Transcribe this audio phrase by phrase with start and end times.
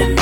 [0.00, 0.16] We.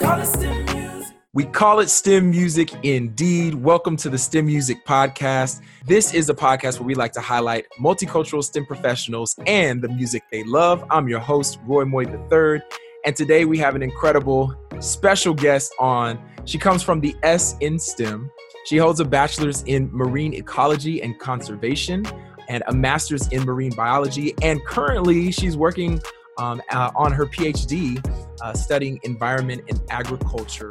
[0.00, 1.14] Call it.
[1.32, 3.54] We call it STEM music indeed.
[3.54, 5.60] Welcome to the STEM Music Podcast.
[5.86, 10.24] This is a podcast where we like to highlight multicultural STEM professionals and the music
[10.32, 10.84] they love.
[10.90, 12.62] I'm your host, Roy Moye III,
[13.04, 16.18] and today we have an incredible special guest on.
[16.46, 18.28] She comes from the S in STEM.
[18.66, 22.04] She holds a bachelor's in marine ecology and conservation
[22.50, 24.34] and a master's in marine biology.
[24.42, 26.00] And currently, she's working
[26.36, 28.04] um, uh, on her PhD
[28.42, 30.70] uh, studying environment and agriculture.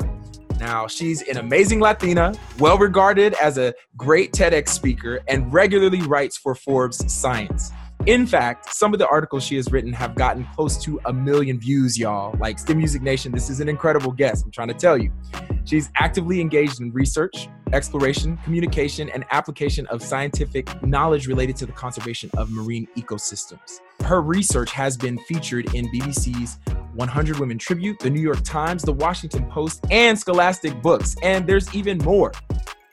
[0.59, 6.35] Now, she's an amazing Latina, well regarded as a great TEDx speaker, and regularly writes
[6.35, 7.71] for Forbes Science.
[8.09, 11.59] In fact, some of the articles she has written have gotten close to a million
[11.59, 12.35] views, y'all.
[12.39, 15.11] Like STEM Music Nation, this is an incredible guest, I'm trying to tell you.
[15.63, 21.71] She's actively engaged in research, exploration, communication, and application of scientific knowledge related to the
[21.71, 23.79] conservation of marine ecosystems.
[24.03, 26.57] Her research has been featured in BBC's
[26.95, 31.15] 100 Women Tribute, the New York Times, the Washington Post, and Scholastic Books.
[31.21, 32.31] And there's even more.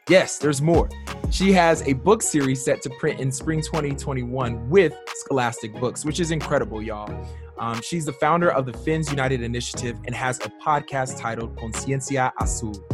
[0.08, 0.88] Yes, there's more.
[1.32, 6.20] She has a book series set to print in spring 2021 with Scholastic Books, which
[6.20, 7.26] is incredible, y'all.
[7.58, 12.30] Um, she's the founder of the Fins United Initiative and has a podcast titled Conciencia
[12.40, 12.86] Azul.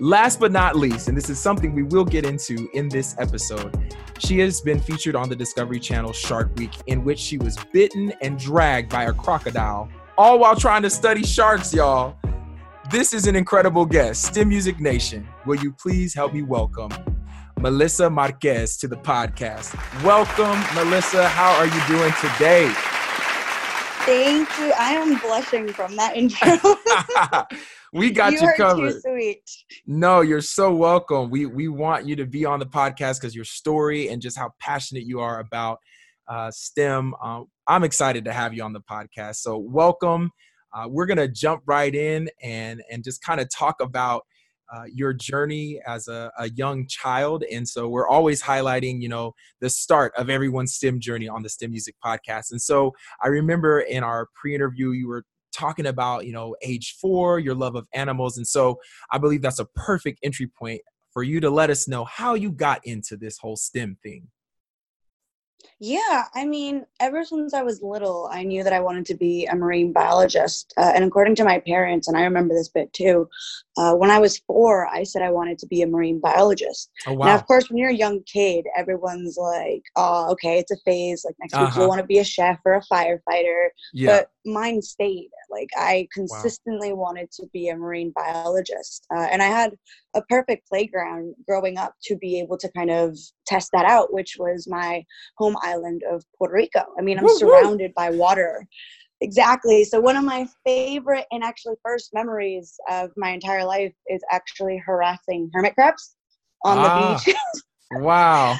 [0.00, 3.94] Last but not least, and this is something we will get into in this episode,
[4.18, 8.14] she has been featured on the Discovery Channel Shark Week, in which she was bitten
[8.22, 12.16] and dragged by a crocodile, all while trying to study sharks, y'all.
[12.88, 15.26] This is an incredible guest, STEM Music Nation.
[15.44, 16.90] Will you please help me welcome
[17.58, 19.74] Melissa Marquez to the podcast?
[20.04, 21.26] Welcome, Melissa.
[21.28, 22.70] How are you doing today?
[24.06, 24.72] Thank you.
[24.78, 26.60] I am blushing from that intro.
[27.92, 28.92] we got you, you covered.
[28.92, 29.50] Too sweet.
[29.84, 31.28] No, you're so welcome.
[31.28, 34.52] We we want you to be on the podcast because your story and just how
[34.60, 35.80] passionate you are about
[36.28, 37.14] uh, STEM.
[37.20, 39.36] Uh, I'm excited to have you on the podcast.
[39.36, 40.30] So welcome.
[40.76, 44.24] Uh, we're gonna jump right in and and just kind of talk about
[44.74, 47.44] uh, your journey as a, a, young child.
[47.52, 51.48] And so we're always highlighting, you know, the start of everyone's STEM journey on the
[51.48, 52.50] STEM Music Podcast.
[52.50, 52.92] And so
[53.22, 57.76] I remember in our pre-interview, you were talking about, you know, age four, your love
[57.76, 58.36] of animals.
[58.36, 58.80] And so
[59.12, 60.80] I believe that's a perfect entry point
[61.12, 64.26] for you to let us know how you got into this whole STEM thing.
[65.78, 69.44] Yeah, I mean, ever since I was little, I knew that I wanted to be
[69.44, 70.72] a marine biologist.
[70.76, 73.28] Uh, and according to my parents, and I remember this bit too,
[73.76, 76.90] uh, when I was four, I said I wanted to be a marine biologist.
[77.06, 77.26] Oh, wow.
[77.26, 81.24] Now, of course, when you're a young kid, everyone's like, oh, okay, it's a phase.
[81.26, 81.66] Like next uh-huh.
[81.66, 83.68] week, you'll want to be a chef or a firefighter.
[83.92, 84.20] Yeah.
[84.20, 85.28] But mine stayed.
[85.50, 87.02] Like I consistently wow.
[87.02, 89.06] wanted to be a marine biologist.
[89.14, 89.72] Uh, and I had
[90.16, 93.16] a perfect playground growing up to be able to kind of
[93.46, 95.04] test that out, which was my
[95.36, 96.82] home island of Puerto Rico.
[96.98, 98.66] I mean, I'm woo surrounded by water.
[99.20, 99.84] Exactly.
[99.84, 104.82] So one of my favorite and actually first memories of my entire life is actually
[104.84, 106.16] harassing hermit crabs
[106.64, 107.36] on ah, the beach.
[108.02, 108.56] wow.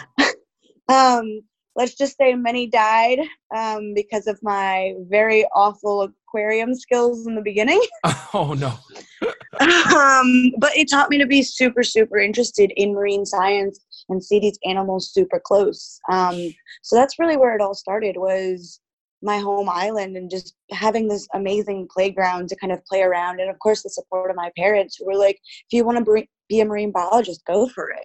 [0.89, 1.41] um,
[1.75, 3.21] let's just say many died
[3.55, 7.83] um, because of my very awful aquarium skills in the beginning.
[8.35, 8.75] Oh no.
[9.97, 13.81] um, but it taught me to be super, super interested in marine science
[14.11, 15.99] and see these animals super close.
[16.13, 18.81] Um, so that's really where it all started was
[19.23, 23.49] my home island and just having this amazing playground to kind of play around and
[23.49, 26.61] of course the support of my parents who were like if you want to be
[26.61, 28.05] a marine biologist go for it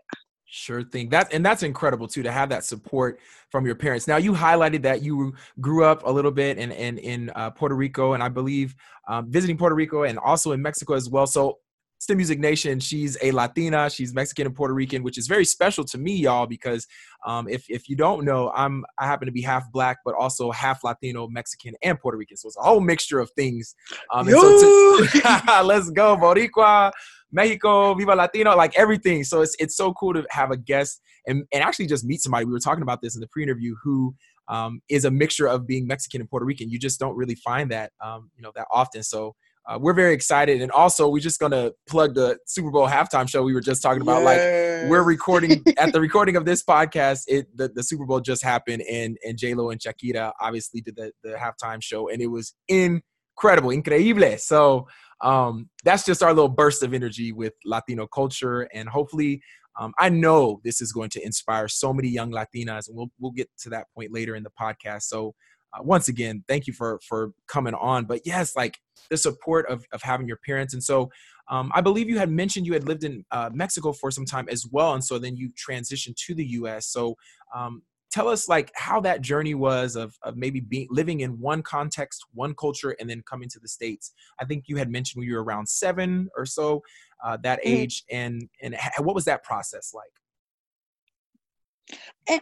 [0.54, 1.08] Sure thing.
[1.08, 4.06] That and that's incredible too to have that support from your parents.
[4.06, 7.74] Now you highlighted that you grew up a little bit in in, in uh, Puerto
[7.74, 8.76] Rico, and I believe
[9.08, 11.26] um, visiting Puerto Rico and also in Mexico as well.
[11.26, 11.60] So
[12.02, 15.84] STEM Music Nation, she's a Latina, she's Mexican and Puerto Rican, which is very special
[15.84, 16.88] to me, y'all, because
[17.28, 20.50] um, if if you don't know, I'm I happen to be half black, but also
[20.50, 22.38] half Latino, Mexican, and Puerto Rican.
[22.38, 23.76] So it's a whole mixture of things.
[24.12, 26.92] Um, and so to, let's go, Boricua,
[27.32, 29.24] Mexico, Viva Latino, like everything.
[29.24, 32.46] So it's it's so cool to have a guest and and actually just meet somebody.
[32.46, 34.16] We were talking about this in the pre-interview who
[34.48, 36.68] um, is a mixture of being Mexican and Puerto Rican.
[36.72, 39.04] You just don't really find that um, you know that often.
[39.04, 39.36] So
[39.68, 40.62] uh, we're very excited.
[40.62, 43.82] And also, we're just going to plug the Super Bowl halftime show we were just
[43.82, 44.24] talking about.
[44.24, 44.84] Yes.
[44.84, 47.24] Like, we're recording at the recording of this podcast.
[47.28, 50.96] It the, the Super Bowl just happened, and and J Lo and Shakira obviously did
[50.96, 54.40] the the halftime show, and it was incredible, increíble.
[54.40, 54.88] So
[55.22, 59.42] um, that's just our little burst of energy with Latino culture, and hopefully.
[59.80, 63.32] Um, I know this is going to inspire so many young Latinas, and we'll we'll
[63.32, 65.04] get to that point later in the podcast.
[65.04, 65.34] So
[65.74, 68.06] uh, once again, thank you for for coming on.
[68.06, 71.10] But yes, like the support of of having your parents, and so
[71.50, 74.48] um, I believe you had mentioned you had lived in uh, Mexico for some time
[74.50, 76.88] as well, and so then you transitioned to the U.S.
[76.88, 77.16] So
[77.54, 77.82] um,
[78.12, 82.26] tell us like how that journey was of, of maybe being living in one context
[82.34, 85.36] one culture and then coming to the states i think you had mentioned when you
[85.36, 86.82] were around seven or so
[87.24, 87.76] uh, that mm-hmm.
[87.76, 90.12] age and and what was that process like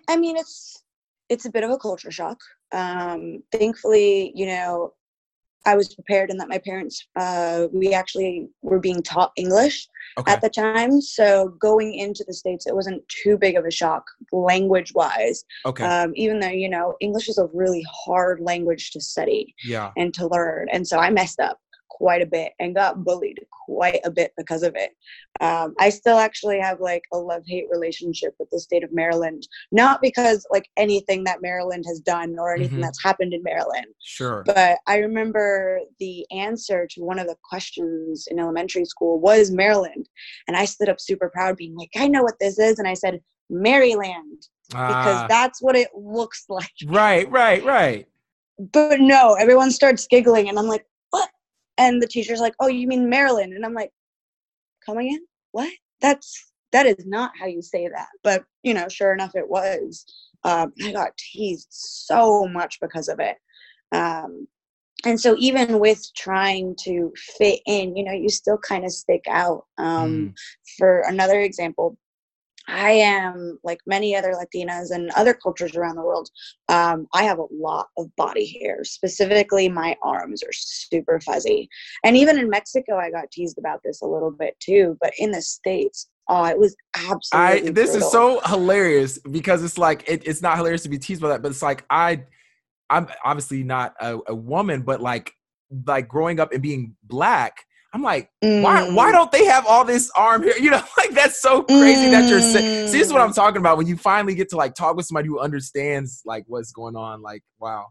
[0.08, 0.84] i mean it's
[1.30, 2.40] it's a bit of a culture shock
[2.72, 4.92] um thankfully you know
[5.66, 10.32] I was prepared and that my parents, uh, we actually were being taught English okay.
[10.32, 11.02] at the time.
[11.02, 15.44] So going into the States, it wasn't too big of a shock language wise.
[15.66, 15.84] Okay.
[15.84, 19.92] Um, even though, you know, English is a really hard language to study yeah.
[19.98, 20.68] and to learn.
[20.72, 21.60] And so I messed up
[21.90, 24.92] quite a bit and got bullied quite a bit because of it.
[25.42, 29.48] Um, I still actually have like a love hate relationship with the state of Maryland,
[29.72, 32.82] not because like anything that Maryland has done or anything mm-hmm.
[32.82, 33.88] that's happened in Maryland.
[34.02, 34.44] Sure.
[34.46, 40.08] But I remember the answer to one of the questions in elementary school was Maryland.
[40.48, 42.80] And I stood up super proud, being like, I know what this is.
[42.80, 43.20] And I said,
[43.50, 44.48] Maryland.
[44.70, 45.26] Because ah.
[45.28, 46.70] that's what it looks like.
[46.86, 48.08] Right, right, right.
[48.60, 50.86] But no, everyone starts giggling, and I'm like,
[51.80, 53.92] and the teacher's like, "Oh, you mean Maryland?" And I'm like,
[54.86, 55.22] "Coming in?
[55.52, 55.72] What?
[56.02, 60.06] That's that is not how you say that." But you know, sure enough, it was.
[60.44, 63.38] Um, I got teased so much because of it.
[63.92, 64.48] Um,
[65.06, 69.24] and so even with trying to fit in, you know, you still kind of stick
[69.30, 69.66] out.
[69.78, 70.34] Um, mm.
[70.78, 71.98] For another example,
[72.70, 76.30] I am like many other Latinas and other cultures around the world.
[76.68, 78.84] Um, I have a lot of body hair.
[78.84, 81.68] Specifically, my arms are super fuzzy.
[82.04, 84.98] And even in Mexico, I got teased about this a little bit too.
[85.02, 87.70] But in the States, oh, it was absolutely.
[87.70, 88.08] I, this brutal.
[88.08, 91.42] is so hilarious because it's like, it, it's not hilarious to be teased by that,
[91.42, 92.24] but it's like, I,
[92.90, 95.34] I'm obviously not a, a woman, but like,
[95.86, 98.62] like growing up and being black, I'm like, mm.
[98.62, 100.54] why why don't they have all this arm here?
[100.60, 102.12] You know, like that's so crazy mm.
[102.12, 102.88] that you're saying.
[102.88, 103.36] See, this is what I'm mm.
[103.36, 103.78] talking about.
[103.78, 107.22] When you finally get to like talk with somebody who understands like what's going on,
[107.22, 107.88] like, wow.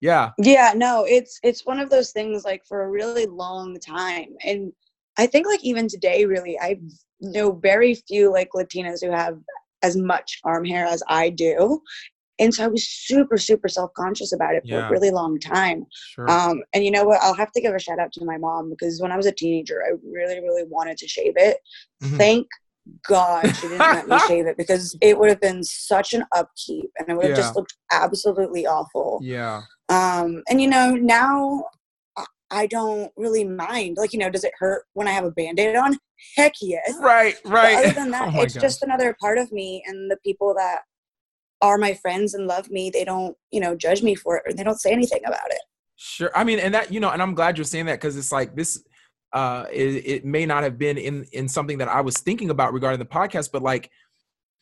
[0.00, 0.30] Yeah.
[0.38, 4.28] Yeah, no, it's it's one of those things like for a really long time.
[4.44, 4.72] And
[5.18, 6.78] I think like even today, really, I
[7.20, 9.38] know very few like Latinas who have
[9.82, 11.82] as much arm hair as I do
[12.38, 14.88] and so I was super, super self conscious about it for yeah.
[14.88, 15.86] a really long time.
[16.14, 16.30] Sure.
[16.30, 17.20] Um, and you know what?
[17.22, 19.32] I'll have to give a shout out to my mom because when I was a
[19.32, 21.58] teenager, I really, really wanted to shave it.
[22.02, 22.16] Mm-hmm.
[22.16, 22.46] Thank
[23.06, 26.90] God she didn't let me shave it because it would have been such an upkeep
[26.98, 27.42] and it would have yeah.
[27.42, 29.20] just looked absolutely awful.
[29.22, 29.62] Yeah.
[29.88, 31.64] Um, and you know, now
[32.50, 33.96] I don't really mind.
[33.98, 35.96] Like, you know, does it hurt when I have a band aid on?
[36.36, 36.94] Heck yes.
[37.00, 37.76] Right, right.
[37.76, 38.62] But other than that, oh it's gosh.
[38.62, 40.80] just another part of me and the people that
[41.60, 44.52] are my friends and love me they don't you know judge me for it or
[44.52, 45.60] they don't say anything about it
[45.96, 48.32] sure i mean and that you know and i'm glad you're saying that because it's
[48.32, 48.82] like this
[49.32, 52.72] uh it, it, may not have been in in something that i was thinking about
[52.72, 53.90] regarding the podcast but like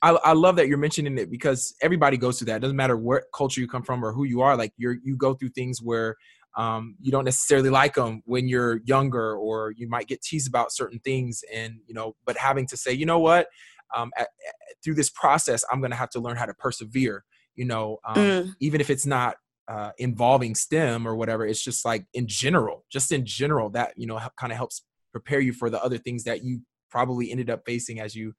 [0.02, 2.56] I, I love that you're mentioning it because everybody goes through that.
[2.56, 4.54] It doesn't matter what culture you come from or who you are.
[4.54, 6.16] Like you're you go through things where
[6.56, 10.72] um, you don't necessarily like them when you're younger, or you might get teased about
[10.72, 12.16] certain things, and you know.
[12.24, 13.48] But having to say, you know what,
[13.94, 17.24] um, at, at, through this process, I'm going to have to learn how to persevere.
[17.54, 18.54] You know, um, mm.
[18.60, 19.36] even if it's not
[19.68, 24.06] uh, involving STEM or whatever, it's just like in general, just in general, that you
[24.06, 26.60] know kind of helps prepare you for the other things that you
[26.90, 28.34] probably ended up facing as you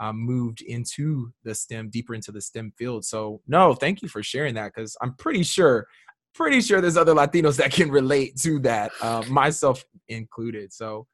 [0.00, 3.04] um, moved into the STEM, deeper into the STEM field.
[3.04, 5.86] So, no, thank you for sharing that because I'm pretty sure,
[6.34, 10.72] pretty sure there's other Latinos that can relate to that, uh, myself included.
[10.72, 11.06] So,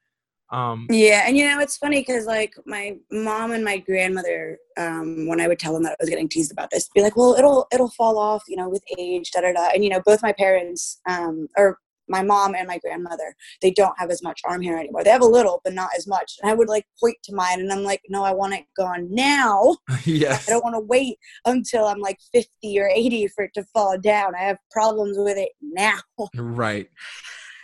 [0.50, 5.26] um, yeah, and you know it's funny because like my mom and my grandmother, um,
[5.26, 7.34] when I would tell them that I was getting teased about this, be like, "Well,
[7.34, 10.22] it'll it'll fall off, you know, with age, da da da." And you know, both
[10.22, 11.78] my parents, um, or
[12.10, 15.04] my mom and my grandmother, they don't have as much arm hair anymore.
[15.04, 16.36] They have a little, but not as much.
[16.40, 19.06] And I would like point to mine, and I'm like, "No, I want it gone
[19.10, 19.76] now.
[20.06, 23.64] yes, I don't want to wait until I'm like 50 or 80 for it to
[23.74, 24.34] fall down.
[24.34, 25.98] I have problems with it now."
[26.34, 26.88] Right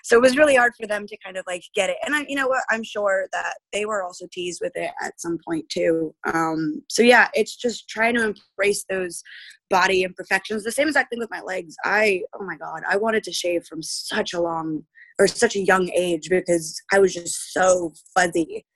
[0.05, 1.97] so it was really hard for them to kind of like get it.
[2.05, 2.63] And i you know what?
[2.71, 6.15] I'm sure that they were also teased with it at some point too.
[6.33, 9.23] Um so yeah it's just trying to embrace those
[9.71, 10.63] body imperfections.
[10.63, 11.75] The same exact thing with my legs.
[11.85, 14.85] I oh my god i wanted to shave from such a long
[15.19, 18.67] or such a young age because i was just so fuzzy.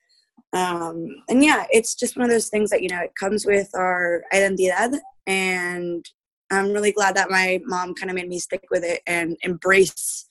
[0.54, 3.68] Um and yeah it's just one of those things that you know it comes with
[3.74, 6.06] our identidad and
[6.50, 10.27] i'm really glad that my mom kind of made me stick with it and embrace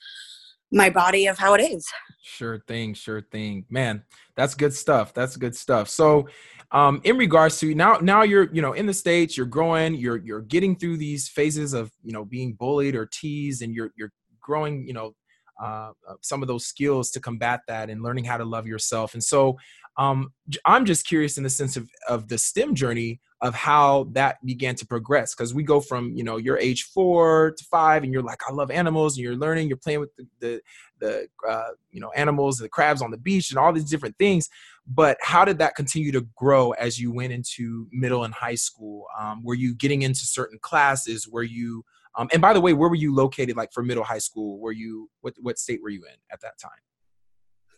[0.71, 1.85] my body of how it is.
[2.21, 3.65] Sure thing, sure thing.
[3.69, 4.03] Man,
[4.35, 5.13] that's good stuff.
[5.13, 5.89] That's good stuff.
[5.89, 6.27] So
[6.71, 10.17] um in regards to now now you're you know in the states you're growing you're
[10.17, 14.11] you're getting through these phases of you know being bullied or teased and you're you're
[14.41, 15.13] growing you know
[15.61, 19.13] uh, uh some of those skills to combat that and learning how to love yourself
[19.13, 19.57] and so
[19.97, 20.33] um
[20.65, 24.73] i'm just curious in the sense of of the stem journey of how that began
[24.75, 28.23] to progress because we go from you know your age four to five and you're
[28.23, 30.61] like i love animals and you're learning you're playing with the the,
[30.99, 34.49] the uh, you know animals the crabs on the beach and all these different things.
[34.87, 39.05] But how did that continue to grow as you went into middle and high school?
[39.19, 41.27] Um, were you getting into certain classes?
[41.27, 41.83] Were you
[42.17, 44.59] um, and by the way where were you located like for middle high school?
[44.59, 46.71] Were you what, what state were you in at that time?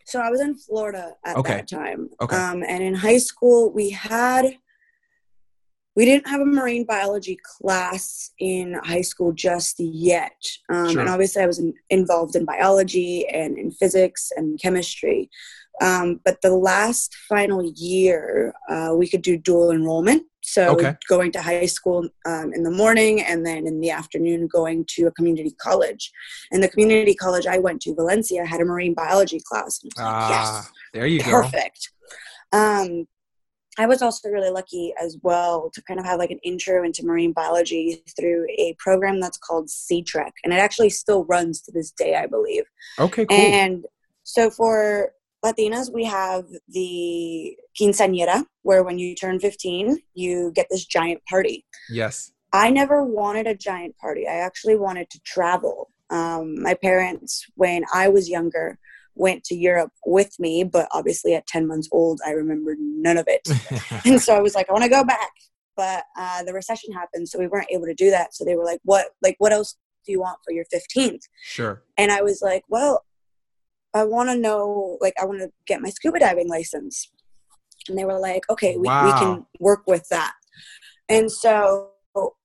[0.05, 1.57] So i was in florida at okay.
[1.57, 2.09] that time.
[2.21, 2.35] Okay.
[2.35, 4.57] Um, and in high school we had
[5.99, 10.31] we didn't have a marine biology class in high school just yet.
[10.69, 11.01] Um, sure.
[11.01, 15.29] And obviously, I was in, involved in biology and in physics and chemistry.
[15.81, 20.23] Um, but the last final year, uh, we could do dual enrollment.
[20.39, 20.95] So okay.
[21.09, 25.07] going to high school um, in the morning and then in the afternoon going to
[25.07, 26.13] a community college.
[26.53, 29.81] And the community college I went to, Valencia, had a marine biology class.
[29.97, 31.33] Ah, like, yes, there you perfect.
[31.33, 31.41] go.
[31.41, 31.91] Perfect.
[32.53, 33.07] Um,
[33.77, 37.05] I was also really lucky as well to kind of have like an intro into
[37.05, 41.71] marine biology through a program that's called Sea Trek, and it actually still runs to
[41.71, 42.63] this day, I believe.
[42.99, 43.37] Okay, cool.
[43.37, 43.85] And
[44.23, 50.85] so for Latinas, we have the quinceañera, where when you turn 15, you get this
[50.85, 51.65] giant party.
[51.89, 52.31] Yes.
[52.51, 54.27] I never wanted a giant party.
[54.27, 55.91] I actually wanted to travel.
[56.09, 58.79] Um, my parents, when I was younger,
[59.19, 63.27] went to Europe with me, but obviously at 10 months old, I remembered none of
[63.27, 63.47] it.
[64.05, 65.31] and so I was like, I want to go back.
[65.75, 68.33] But uh, the recession happened, so we weren't able to do that.
[68.33, 71.21] So they were like, what, like, what else do you want for your 15th?
[71.43, 71.83] Sure.
[71.97, 73.05] And I was like, well,
[73.93, 77.11] I want to know, like, I want to get my scuba diving license.
[77.87, 79.05] And they were like, okay, we, wow.
[79.05, 80.33] we can work with that.
[81.07, 81.89] And so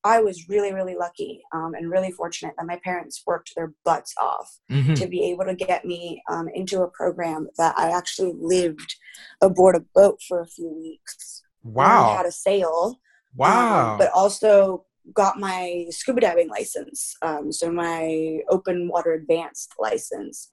[0.04, 4.14] I was really, really lucky um, and really fortunate that my parents worked their butts
[4.20, 4.94] off mm-hmm.
[4.94, 8.96] to be able to get me um, into a program that I actually lived
[9.40, 11.42] aboard a boat for a few weeks.
[11.62, 12.16] Wow.
[12.16, 12.98] Had a sail.
[13.36, 13.92] Wow.
[13.92, 20.52] Um, but also got my scuba diving license, um, so my open water advanced license.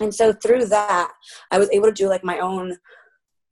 [0.00, 1.12] And so through that,
[1.50, 2.78] I was able to do like my own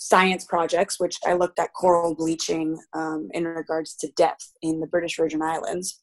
[0.02, 4.86] science projects, which I looked at coral bleaching um, in regards to depth in the
[4.86, 6.02] British Virgin Islands.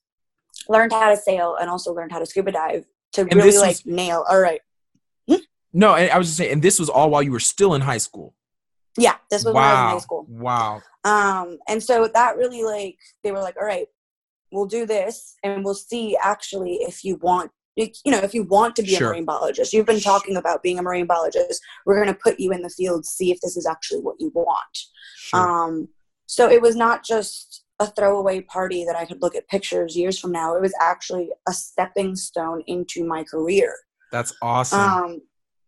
[0.68, 3.86] Learned how to sail and also learned how to scuba dive to and really like
[3.86, 4.26] nail.
[4.30, 4.62] All right.
[5.28, 5.36] Hmm?
[5.74, 7.98] No, I was just saying, and this was all while you were still in high
[7.98, 8.36] school.
[8.98, 9.62] Yeah, this was wow.
[9.62, 10.26] when I was in high school.
[10.30, 10.82] Wow.
[11.04, 13.88] Um, and so that really like they were like, all right,
[14.52, 18.76] we'll do this, and we'll see actually if you want you know, if you want
[18.76, 19.08] to be sure.
[19.08, 22.40] a marine biologist, you've been talking about being a marine biologist, we're going to put
[22.40, 24.78] you in the field, see if this is actually what you want.
[25.16, 25.40] Sure.
[25.40, 25.88] Um,
[26.26, 30.20] so it was not just a throwaway party that I could look at pictures years
[30.20, 30.56] from now.
[30.56, 33.76] It was actually a stepping stone into my career.
[34.12, 34.80] That's awesome.
[34.80, 35.22] Um,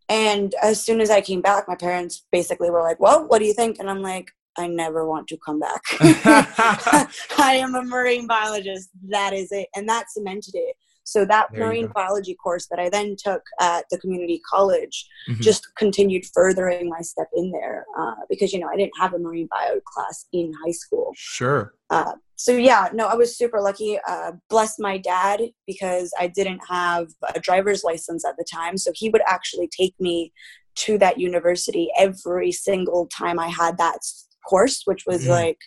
[0.09, 3.45] and as soon as I came back, my parents basically were like, Well, what do
[3.45, 3.79] you think?
[3.79, 5.81] And I'm like, I never want to come back.
[7.37, 8.89] I am a marine biologist.
[9.07, 9.69] That is it.
[9.75, 10.75] And that cemented it.
[11.11, 15.41] So that there marine biology course that I then took at the community college mm-hmm.
[15.41, 19.19] just continued furthering my step in there uh, because you know I didn't have a
[19.19, 21.11] marine bio class in high school.
[21.17, 21.73] Sure.
[21.89, 23.99] Uh, so yeah, no, I was super lucky.
[24.07, 28.91] Uh, bless my dad because I didn't have a driver's license at the time, so
[28.95, 30.31] he would actually take me
[30.73, 33.99] to that university every single time I had that
[34.47, 35.29] course, which was mm.
[35.29, 35.59] like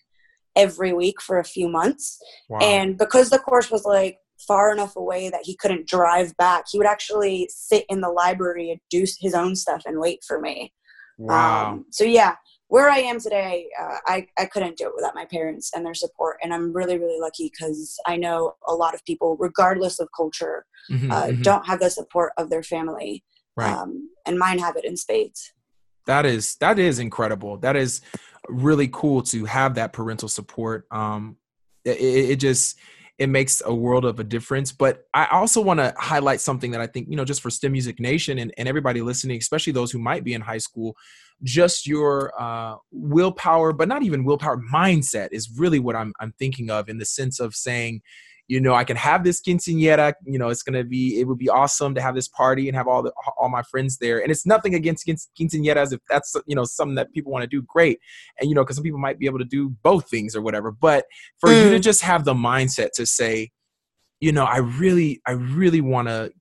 [0.57, 2.19] every week for a few months.
[2.49, 2.61] Wow.
[2.63, 6.79] And because the course was like far enough away that he couldn't drive back, he
[6.79, 10.73] would actually sit in the library and do his own stuff and wait for me.
[11.19, 11.73] Wow.
[11.73, 12.35] Um, so yeah,
[12.69, 15.95] where I am today, uh, I, I couldn't do it without my parents and their
[15.95, 16.39] support.
[16.43, 20.67] And I'm really, really lucky because I know a lot of people, regardless of culture,
[20.91, 21.43] mm-hmm, uh, mm-hmm.
[21.43, 23.23] don't have the support of their family.
[23.57, 23.73] Right.
[23.73, 25.53] Um, and mine have it in spades.
[26.07, 27.59] That is, that is incredible.
[27.59, 28.01] That is
[28.49, 30.87] really cool to have that parental support.
[30.91, 31.37] Um,
[31.85, 32.79] it, it just,
[33.19, 34.73] it makes a world of a difference.
[34.73, 37.73] But I also want to highlight something that I think, you know, just for STEM
[37.73, 40.97] Music Nation and, and everybody listening, especially those who might be in high school,
[41.43, 46.71] just your uh, willpower, but not even willpower, mindset is really what I'm, I'm thinking
[46.71, 48.03] of in the sense of saying,
[48.47, 50.15] you know, I can have this quinceañera.
[50.27, 52.87] You know, it's gonna be it would be awesome to have this party and have
[52.87, 54.21] all the all my friends there.
[54.21, 57.63] And it's nothing against quinceañeras if that's you know something that people want to do,
[57.63, 57.99] great.
[58.39, 60.71] And you know, because some people might be able to do both things or whatever.
[60.71, 61.07] But
[61.39, 61.65] for mm.
[61.65, 61.83] you to mm.
[61.83, 63.51] just have the mindset to say,
[64.21, 66.33] you know, I really, I really want to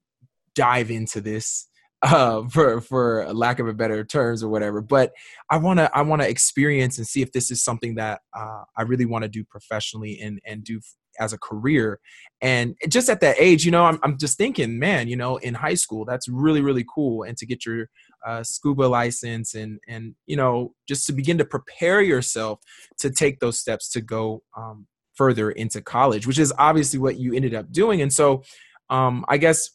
[0.56, 1.68] dive into this
[2.02, 4.82] uh, for for lack of a better terms or whatever.
[4.82, 5.14] But
[5.50, 8.64] I want to I want to experience and see if this is something that uh,
[8.78, 10.82] I really want to do professionally and and do
[11.20, 12.00] as a career.
[12.42, 15.54] And just at that age, you know, I'm, I'm just thinking, man, you know, in
[15.54, 17.24] high school, that's really, really cool.
[17.24, 17.90] And to get your
[18.26, 22.60] a scuba license and and you know just to begin to prepare yourself
[22.98, 27.34] to take those steps to go um, further into college which is obviously what you
[27.34, 28.42] ended up doing and so
[28.90, 29.72] um, i guess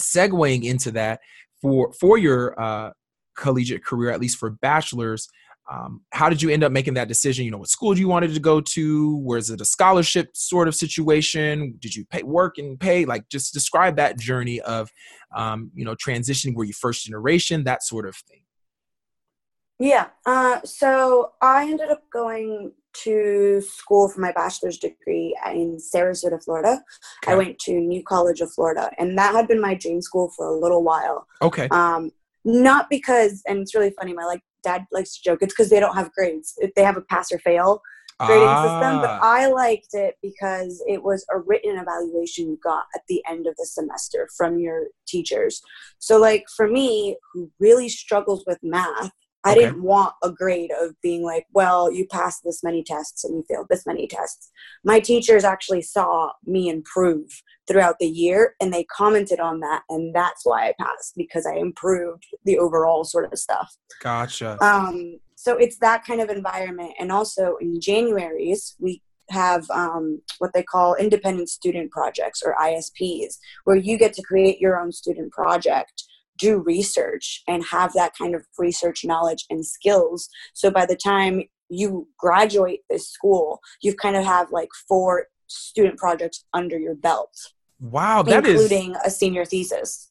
[0.00, 1.20] segueing into that
[1.60, 2.90] for for your uh,
[3.36, 5.28] collegiate career at least for bachelor's
[5.68, 7.44] um, how did you end up making that decision?
[7.44, 9.16] You know what school you wanted to go to?
[9.16, 11.74] Was it a scholarship sort of situation?
[11.80, 13.04] Did you pay work and pay?
[13.04, 14.90] Like just describe that journey of
[15.34, 17.64] um, you know transitioning were you first generation?
[17.64, 18.42] That sort of thing.
[19.78, 22.72] Yeah uh, so i ended up going
[23.04, 26.82] to school for my bachelor's degree in sarasota florida.
[27.22, 27.32] Okay.
[27.32, 30.46] i went to new college of florida and that had been my dream school for
[30.46, 31.26] a little while.
[31.42, 31.68] Okay.
[31.70, 32.10] Um,
[32.46, 35.80] not because and it's really funny my like dad likes to joke it's because they
[35.80, 37.80] don't have grades If they have a pass or fail
[38.18, 38.62] grading ah.
[38.62, 43.22] system but i liked it because it was a written evaluation you got at the
[43.28, 45.60] end of the semester from your teachers
[45.98, 49.10] so like for me who really struggles with math
[49.46, 49.60] I okay.
[49.60, 53.44] didn't want a grade of being like, well, you passed this many tests and you
[53.48, 54.50] failed this many tests.
[54.82, 57.30] My teachers actually saw me improve
[57.68, 59.82] throughout the year and they commented on that.
[59.88, 63.72] And that's why I passed because I improved the overall sort of stuff.
[64.02, 64.58] Gotcha.
[64.60, 66.94] Um, so it's that kind of environment.
[66.98, 69.00] And also in January's, we
[69.30, 74.58] have um, what they call independent student projects or ISPs, where you get to create
[74.58, 76.02] your own student project
[76.38, 80.28] do research and have that kind of research knowledge and skills.
[80.54, 85.98] So by the time you graduate this school, you kind of have like four student
[85.98, 87.34] projects under your belt.
[87.80, 90.10] Wow, that including is, a senior thesis.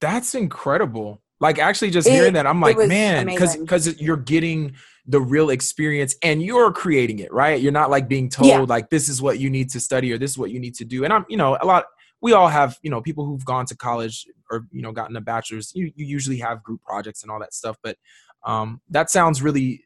[0.00, 1.22] That's incredible.
[1.40, 4.74] Like actually just hearing that, I'm like, man, because because you're getting
[5.06, 7.60] the real experience and you're creating it, right?
[7.60, 8.58] You're not like being told yeah.
[8.58, 10.84] like this is what you need to study or this is what you need to
[10.84, 11.04] do.
[11.04, 11.84] And I'm, you know, a lot
[12.20, 15.20] we all have you know people who've gone to college or you know gotten a
[15.20, 17.96] bachelor's you, you usually have group projects and all that stuff but
[18.44, 19.84] um, that sounds really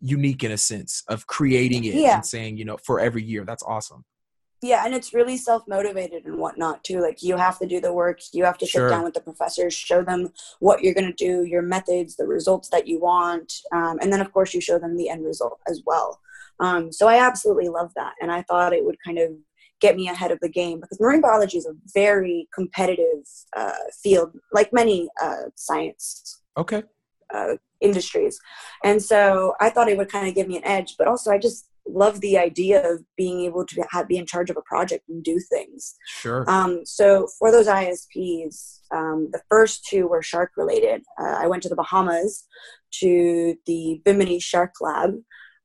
[0.00, 2.16] unique in a sense of creating it yeah.
[2.16, 4.04] and saying you know for every year that's awesome
[4.62, 8.20] yeah and it's really self-motivated and whatnot too like you have to do the work
[8.32, 8.88] you have to sure.
[8.88, 10.28] sit down with the professors show them
[10.60, 14.20] what you're going to do your methods the results that you want um, and then
[14.20, 16.20] of course you show them the end result as well
[16.60, 19.30] um, so i absolutely love that and i thought it would kind of
[19.80, 23.24] get me ahead of the game because marine biology is a very competitive
[23.56, 26.82] uh, field, like many uh, science okay
[27.32, 28.38] uh, industries.
[28.84, 31.38] And so I thought it would kind of give me an edge, but also I
[31.38, 35.08] just love the idea of being able to have, be in charge of a project
[35.08, 35.96] and do things.
[36.06, 36.48] Sure.
[36.48, 41.02] Um, so for those ISPs, um, the first two were shark related.
[41.20, 42.46] Uh, I went to the Bahamas
[43.00, 45.14] to the Bimini Shark Lab,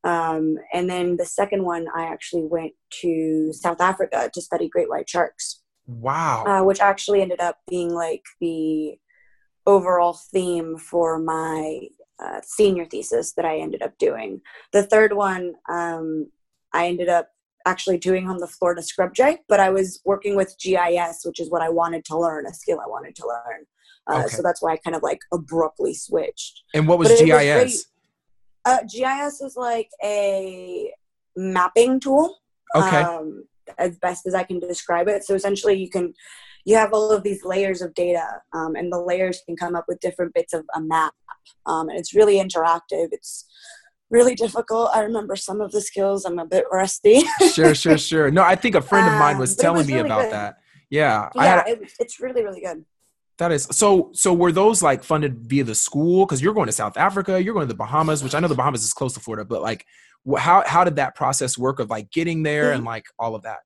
[0.04, 4.90] um, and then the second one, I actually went to South Africa to study great
[4.90, 5.62] white sharks.
[5.86, 6.46] Wow.
[6.46, 8.98] Uh, which actually ended up being like the
[9.66, 11.88] overall theme for my
[12.20, 14.42] uh, senior thesis that I ended up doing.
[14.72, 16.30] The third one, um,
[16.74, 17.30] I ended up
[17.66, 21.50] actually doing on the Florida scrub jay, but I was working with GIS, which is
[21.50, 23.66] what I wanted to learn, a skill I wanted to learn.
[24.10, 24.36] Uh, okay.
[24.36, 26.64] So that's why I kind of like abruptly switched.
[26.74, 27.86] And what was but GIS?
[28.66, 30.92] Uh, GIS is like a
[31.36, 32.38] mapping tool.
[32.76, 33.02] Okay.
[33.02, 33.46] Um,
[33.78, 35.24] as best as I can describe it.
[35.24, 36.14] So essentially, you can
[36.66, 39.86] you have all of these layers of data, um, and the layers can come up
[39.88, 41.14] with different bits of a map.
[41.66, 43.10] Um, and it's really interactive.
[43.12, 43.46] It's
[44.10, 44.90] really difficult.
[44.94, 46.26] I remember some of the skills.
[46.26, 47.24] I'm a bit rusty.
[47.54, 48.32] sure, sure, sure.
[48.32, 50.34] No, I think a friend of mine was um, telling was me really about good.
[50.34, 50.58] that.
[50.90, 52.86] Yeah, yeah, it, it's really really good.
[53.38, 54.12] That is so.
[54.14, 56.26] So were those like funded via the school?
[56.26, 58.56] Because you're going to South Africa, you're going to the Bahamas, which I know the
[58.56, 59.86] Bahamas is close to Florida, but like,
[60.38, 62.76] how how did that process work of like getting there mm-hmm.
[62.76, 63.60] and like all of that?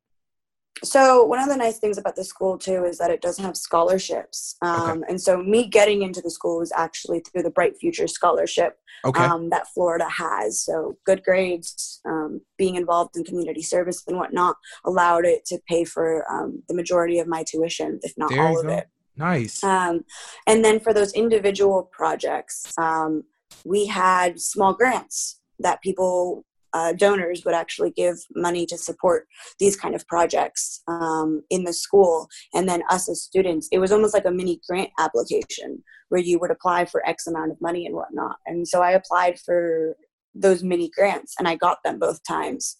[0.83, 3.57] So one of the nice things about the school too is that it does have
[3.57, 5.01] scholarships, um, okay.
[5.09, 9.23] and so me getting into the school was actually through the Bright Future Scholarship okay.
[9.23, 10.61] um, that Florida has.
[10.61, 15.83] So good grades, um, being involved in community service and whatnot, allowed it to pay
[15.83, 18.73] for um, the majority of my tuition, if not all of go.
[18.73, 18.87] it.
[19.17, 19.63] Nice.
[19.63, 20.05] Um,
[20.45, 23.23] and then for those individual projects, um,
[23.65, 29.27] we had small grants that people, uh, donors, would actually give money to support
[29.59, 32.27] these kind of projects um, in the school.
[32.53, 36.39] And then us as students, it was almost like a mini grant application where you
[36.39, 38.37] would apply for X amount of money and whatnot.
[38.45, 39.97] And so I applied for
[40.35, 42.77] those mini grants and I got them both times.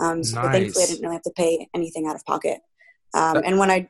[0.00, 0.52] Um, so nice.
[0.52, 2.60] thankfully, I didn't really have to pay anything out of pocket.
[3.14, 3.88] Um, and when I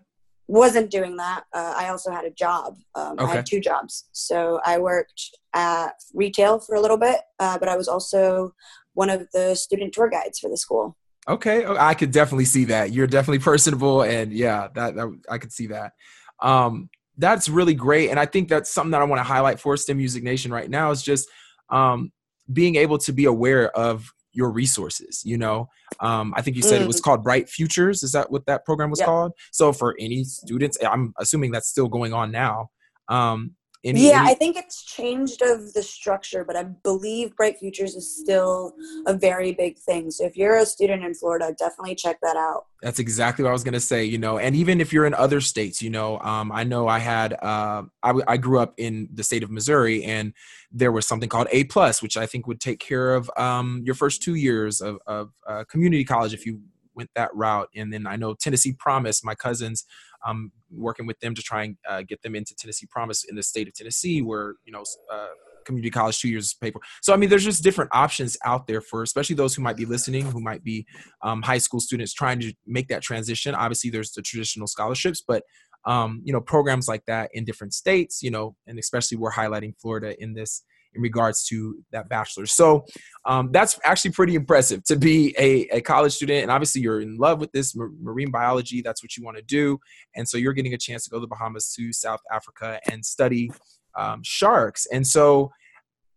[0.49, 2.77] wasn't doing that, uh, I also had a job.
[2.95, 3.25] Um, okay.
[3.25, 4.09] I had two jobs.
[4.13, 8.55] So I worked at retail for a little bit, uh, but I was also
[8.95, 10.97] one of the student tour guides for the school.
[11.29, 12.91] Okay, oh, I could definitely see that.
[12.91, 15.93] You're definitely personable, and yeah, that, that I could see that.
[16.41, 18.11] Um, that's really great.
[18.11, 20.71] And I think that's something that I want to highlight for STEM Music Nation right
[20.71, 21.29] now is just
[21.69, 22.13] um,
[22.51, 26.81] being able to be aware of your resources you know um, i think you said
[26.81, 26.85] mm.
[26.85, 27.03] it was mm.
[27.03, 29.07] called bright futures is that what that program was yep.
[29.07, 32.71] called so for any students i'm assuming that's still going on now
[33.09, 34.31] um, any, yeah, any...
[34.31, 38.75] I think it's changed of the structure, but I believe Bright Futures is still
[39.07, 40.11] a very big thing.
[40.11, 42.67] So if you're a student in Florida, definitely check that out.
[42.83, 44.05] That's exactly what I was gonna say.
[44.05, 46.99] You know, and even if you're in other states, you know, um, I know I
[46.99, 50.33] had uh, I, I grew up in the state of Missouri, and
[50.71, 53.95] there was something called A plus, which I think would take care of um, your
[53.95, 56.61] first two years of, of uh, community college if you
[56.95, 57.69] went that route.
[57.75, 59.85] And then I know Tennessee Promise, my cousins
[60.25, 63.43] I'm working with them to try and uh, get them into Tennessee Promise in the
[63.43, 65.29] state of Tennessee, where you know uh,
[65.65, 66.81] community college two years paper.
[67.03, 69.85] So I mean, there's just different options out there for especially those who might be
[69.85, 70.87] listening, who might be
[71.23, 73.55] um, high school students trying to make that transition.
[73.55, 75.45] Obviously, there's the traditional scholarships, but
[75.85, 78.23] um, you know programs like that in different states.
[78.23, 80.63] You know, and especially we're highlighting Florida in this
[80.95, 82.53] in regards to that bachelor's.
[82.53, 82.85] So
[83.25, 86.43] um, that's actually pretty impressive to be a, a, college student.
[86.43, 88.83] And obviously, you're in love with this marine biology.
[88.83, 89.79] That's what you want to do.
[90.17, 93.05] And so you're getting a chance to go to the Bahamas to South Africa and
[93.05, 93.51] study
[93.97, 94.87] um, sharks.
[94.93, 95.53] And so,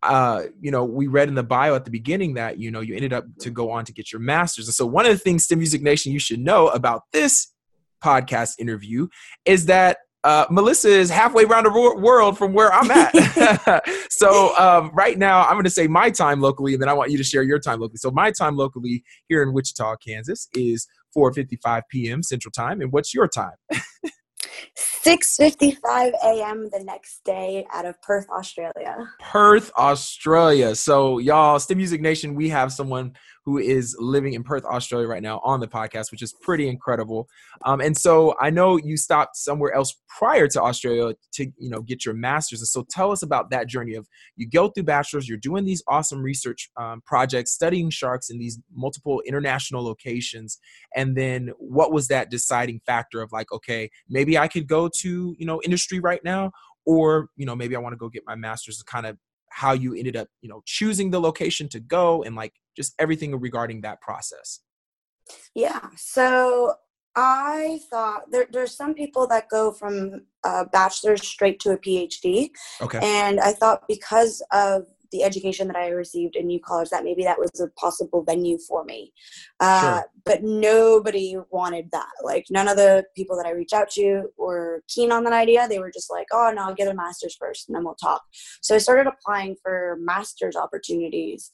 [0.03, 2.95] uh, you know, we read in the bio at the beginning that, you know, you
[2.95, 4.67] ended up to go on to get your master's.
[4.67, 7.53] And so one of the things, STEM Music Nation, you should know about this
[8.03, 9.07] podcast interview
[9.45, 13.83] is that uh, Melissa is halfway around the world from where I'm at.
[14.09, 17.11] so um, right now, I'm going to say my time locally, and then I want
[17.11, 17.97] you to share your time locally.
[17.97, 22.23] So my time locally here in Wichita, Kansas, is 4:55 p.m.
[22.23, 23.55] Central Time, and what's your time?
[25.03, 26.69] 6:55 a.m.
[26.71, 29.09] the next day out of Perth, Australia.
[29.19, 30.75] Perth, Australia.
[30.75, 33.13] So y'all, STEM Music Nation, we have someone
[33.45, 37.27] who is living in Perth, Australia right now on the podcast, which is pretty incredible.
[37.65, 41.81] Um, and so I know you stopped somewhere else prior to Australia to you know
[41.81, 42.59] get your master's.
[42.59, 45.83] And so tell us about that journey of you go through bachelor's, you're doing these
[45.87, 50.59] awesome research um, projects, studying sharks in these multiple international locations,
[50.95, 55.35] and then what was that deciding factor of like, okay, maybe I could go to
[55.37, 56.51] you know industry right now,
[56.85, 59.17] or you know maybe I want to go get my master's and kind of
[59.51, 63.37] how you ended up you know choosing the location to go and like just everything
[63.39, 64.59] regarding that process.
[65.55, 66.73] Yeah so
[67.15, 72.49] i thought there, there's some people that go from a bachelor's straight to a phd
[72.79, 72.99] okay.
[73.03, 77.23] and i thought because of the education that I received in New College that maybe
[77.23, 79.13] that was a possible venue for me.
[79.59, 80.05] Uh, sure.
[80.25, 82.11] But nobody wanted that.
[82.23, 85.67] Like none of the people that I reached out to were keen on that idea.
[85.67, 88.21] They were just like, oh no, I'll get a master's first and then we'll talk.
[88.61, 91.51] So I started applying for master's opportunities.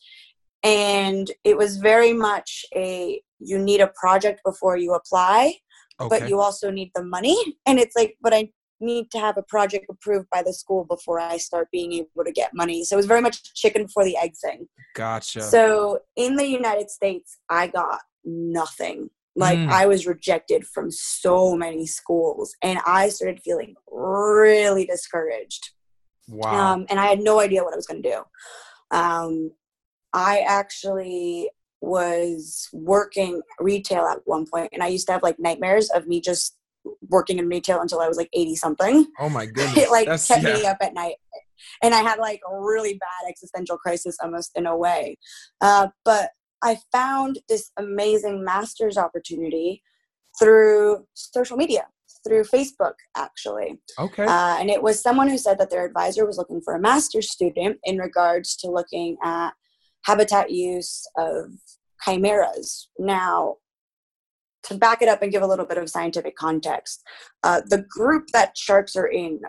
[0.64, 5.56] And it was very much a you need a project before you apply.
[6.00, 6.20] Okay.
[6.20, 8.48] but you also need the money and it's like but i
[8.80, 12.32] need to have a project approved by the school before I start being able to
[12.32, 12.84] get money.
[12.84, 14.68] So it was very much chicken for the egg thing.
[14.96, 15.42] Gotcha.
[15.42, 19.10] So in the United States, I got nothing.
[19.36, 19.70] Like mm.
[19.70, 25.72] I was rejected from so many schools and I started feeling really discouraged.
[26.28, 26.74] Wow.
[26.74, 28.98] Um, and I had no idea what I was going to do.
[28.98, 29.52] Um,
[30.14, 35.92] I actually was working retail at one point and I used to have like nightmares
[35.92, 36.58] of me just
[37.10, 39.08] working in retail until I was like 80 something.
[39.20, 39.78] Oh my goodness.
[39.78, 40.54] it like That's, kept yeah.
[40.54, 41.16] me up at night.
[41.82, 45.18] And I had like a really bad existential crisis almost in a way.
[45.62, 49.84] Uh, but I found this amazing master's opportunity
[50.40, 51.88] through social media,
[52.28, 53.80] through Facebook, actually.
[54.00, 54.26] Okay.
[54.26, 57.32] Uh, and it was someone who said that their advisor was looking for a master's
[57.32, 59.52] student in regards to looking at
[60.06, 61.52] habitat use of
[62.04, 62.90] chimeras.
[62.98, 63.56] Now,
[64.68, 67.04] to back it up and give a little bit of scientific context,
[67.44, 69.40] uh, the group that sharks are in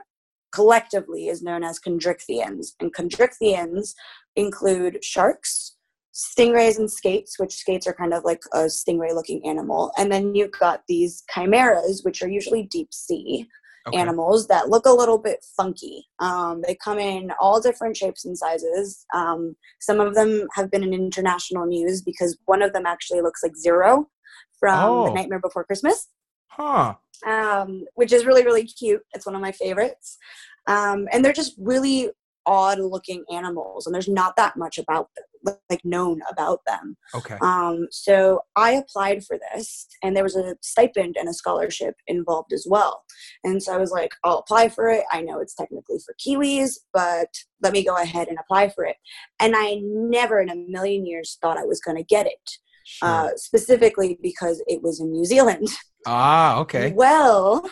[0.52, 2.68] collectively is known as chondrichthyans.
[2.80, 3.94] And chondrichthyans
[4.36, 5.76] include sharks,
[6.14, 9.92] stingrays, and skates, which skates are kind of like a stingray looking animal.
[9.98, 13.46] And then you've got these chimeras, which are usually deep sea.
[13.86, 13.96] Okay.
[13.96, 16.06] Animals that look a little bit funky.
[16.18, 19.06] Um, they come in all different shapes and sizes.
[19.14, 23.42] Um, some of them have been in international news because one of them actually looks
[23.42, 24.10] like Zero,
[24.58, 25.06] from oh.
[25.06, 26.08] The Nightmare Before Christmas.
[26.48, 26.94] Huh.
[27.26, 29.02] Um, which is really, really cute.
[29.12, 30.18] It's one of my favorites.
[30.66, 32.10] Um, and they're just really
[32.48, 37.36] odd looking animals and there's not that much about them like known about them okay
[37.42, 42.52] um so i applied for this and there was a stipend and a scholarship involved
[42.52, 43.04] as well
[43.44, 46.78] and so i was like i'll apply for it i know it's technically for kiwis
[46.92, 47.28] but
[47.62, 48.96] let me go ahead and apply for it
[49.38, 52.50] and i never in a million years thought i was going to get it
[52.88, 53.08] sure.
[53.08, 55.68] uh, specifically because it was in New Zealand.
[56.06, 56.92] Ah, okay.
[56.94, 57.68] Well,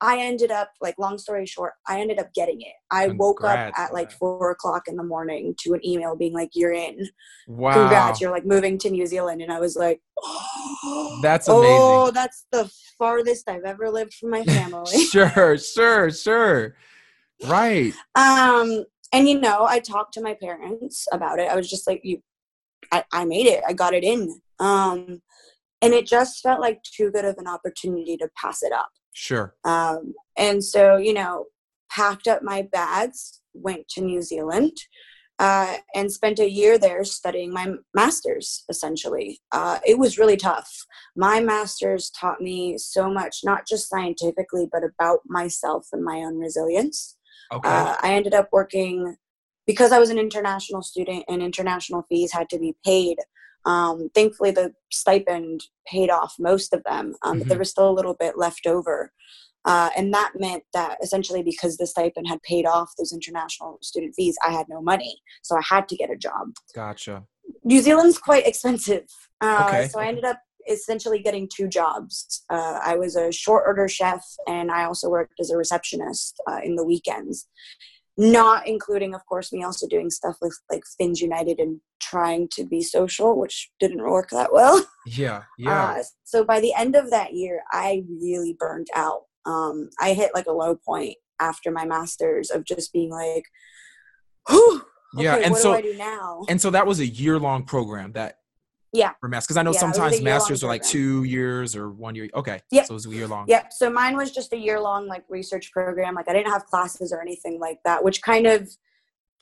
[0.00, 2.72] I ended up like long story short, I ended up getting it.
[2.90, 6.32] I Congrats, woke up at like four o'clock in the morning to an email being
[6.32, 7.06] like, "You're in.
[7.46, 7.72] Wow.
[7.74, 11.68] Congrats, you're like moving to New Zealand." And I was like, oh, "That's amazing.
[11.68, 16.76] Oh, that's the farthest I've ever lived from my family." sure, sure, sure.
[17.44, 17.92] Right.
[18.14, 21.50] Um, and you know, I talked to my parents about it.
[21.50, 22.22] I was just like, "You,
[22.90, 23.62] I, I made it.
[23.68, 25.22] I got it in." Um,
[25.82, 29.54] and it just felt like too good of an opportunity to pass it up Sure.
[29.64, 31.46] Um, and so, you know,
[31.90, 34.72] packed up my bags, went to New Zealand,
[35.38, 39.40] uh, and spent a year there studying my master's, essentially.
[39.52, 40.70] Uh, it was really tough.
[41.16, 46.38] My master's taught me so much, not just scientifically, but about myself and my own
[46.38, 47.16] resilience.
[47.52, 47.68] Okay.
[47.68, 49.16] Uh, I ended up working
[49.66, 53.18] because I was an international student and international fees had to be paid
[53.64, 57.38] um, thankfully, the stipend paid off most of them, um, mm-hmm.
[57.40, 59.12] but there was still a little bit left over.
[59.66, 64.14] Uh, and that meant that essentially because the stipend had paid off those international student
[64.14, 65.20] fees, I had no money.
[65.42, 66.54] So I had to get a job.
[66.74, 67.24] Gotcha.
[67.64, 69.04] New Zealand's quite expensive.
[69.40, 69.88] Uh, okay.
[69.88, 72.44] So I ended up essentially getting two jobs.
[72.48, 76.60] Uh, I was a short order chef and I also worked as a receptionist uh,
[76.62, 77.46] in the weekends
[78.16, 82.64] not including of course me also doing stuff with like fins united and trying to
[82.64, 84.84] be social which didn't work that well.
[85.06, 85.96] Yeah yeah.
[85.98, 89.22] Uh, so by the end of that year i really burned out.
[89.46, 93.44] Um i hit like a low point after my masters of just being like
[94.48, 94.82] Whew,
[95.16, 96.42] okay, yeah and so now?
[96.48, 98.39] and so that was a year long program that
[98.92, 99.12] yeah.
[99.20, 102.28] For master, because I know yeah, sometimes masters are like two years or one year.
[102.34, 102.60] Okay.
[102.70, 102.84] Yeah.
[102.84, 103.46] So it was a year long.
[103.48, 103.72] Yep.
[103.72, 106.14] So mine was just a year long like research program.
[106.14, 108.68] Like I didn't have classes or anything like that, which kind of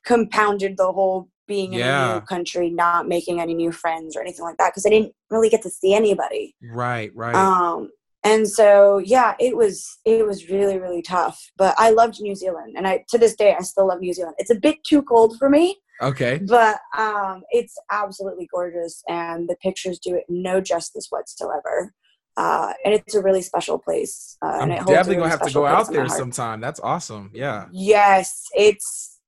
[0.04, 4.44] compounded the whole being in a new country, not making any new friends or anything
[4.44, 6.54] like that, because I didn't really get to see anybody.
[6.62, 7.10] Right.
[7.14, 7.34] Right.
[7.34, 7.90] Um.
[8.24, 11.40] And so yeah, it was it was really really tough.
[11.56, 14.34] But I loved New Zealand, and I to this day I still love New Zealand.
[14.38, 15.78] It's a bit too cold for me.
[16.00, 16.40] Okay.
[16.46, 21.92] But um, it's absolutely gorgeous, and the pictures do it no justice whatsoever.
[22.36, 24.36] Uh, and it's a really special place.
[24.40, 26.60] Uh, I'm definitely really gonna have to go out there sometime.
[26.60, 27.32] That's awesome.
[27.34, 27.66] Yeah.
[27.72, 29.18] Yes, it's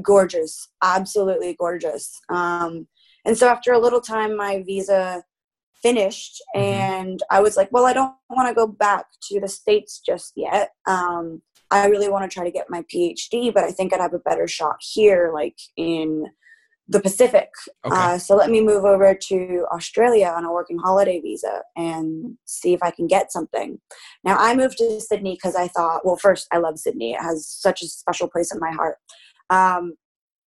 [0.00, 0.68] gorgeous.
[0.82, 2.18] Absolutely gorgeous.
[2.30, 2.88] Um,
[3.26, 5.22] and so after a little time, my visa
[5.82, 6.64] finished, mm-hmm.
[6.64, 10.32] and I was like, "Well, I don't want to go back to the states just
[10.34, 14.00] yet." Um, I really want to try to get my PhD, but I think I'd
[14.00, 16.26] have a better shot here, like in
[16.88, 17.50] the Pacific.
[17.84, 17.94] Okay.
[17.94, 22.72] Uh, so let me move over to Australia on a working holiday visa and see
[22.72, 23.78] if I can get something.
[24.24, 27.12] Now, I moved to Sydney because I thought, well, first, I love Sydney.
[27.12, 28.96] It has such a special place in my heart.
[29.50, 29.94] Um,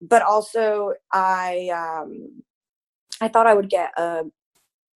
[0.02, 2.44] but also, I um,
[3.22, 4.24] I thought I would get a,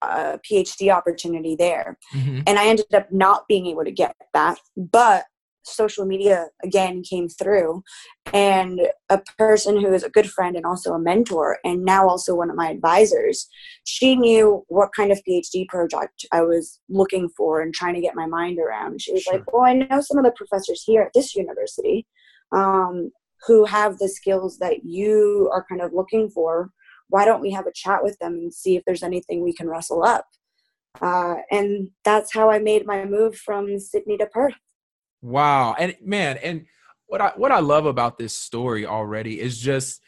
[0.01, 2.41] a PhD opportunity there, mm-hmm.
[2.45, 4.59] and I ended up not being able to get that.
[4.75, 5.23] But
[5.63, 7.83] social media again came through
[8.33, 12.35] and a person who is a good friend and also a mentor and now also
[12.35, 13.47] one of my advisors
[13.83, 18.15] she knew what kind of phd project i was looking for and trying to get
[18.15, 19.01] my mind around.
[19.01, 19.33] She was sure.
[19.33, 22.05] like well i know some of the professors here at this university
[22.51, 23.11] um,
[23.47, 26.71] who have the skills that you are kind of looking for.
[27.09, 29.67] Why don't we have a chat with them and see if there's anything we can
[29.67, 30.25] rustle up?
[31.01, 34.55] Uh, and that's how i made my move from sydney to perth
[35.21, 35.75] Wow.
[35.77, 36.65] And man, and
[37.07, 40.01] what I what I love about this story already is just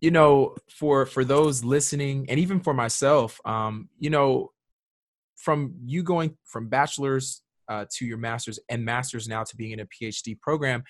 [0.00, 4.50] you know for for those listening and even for myself um you know
[5.36, 9.80] from you going from bachelor's uh, to your master's and master's now to being in
[9.80, 10.84] a phd program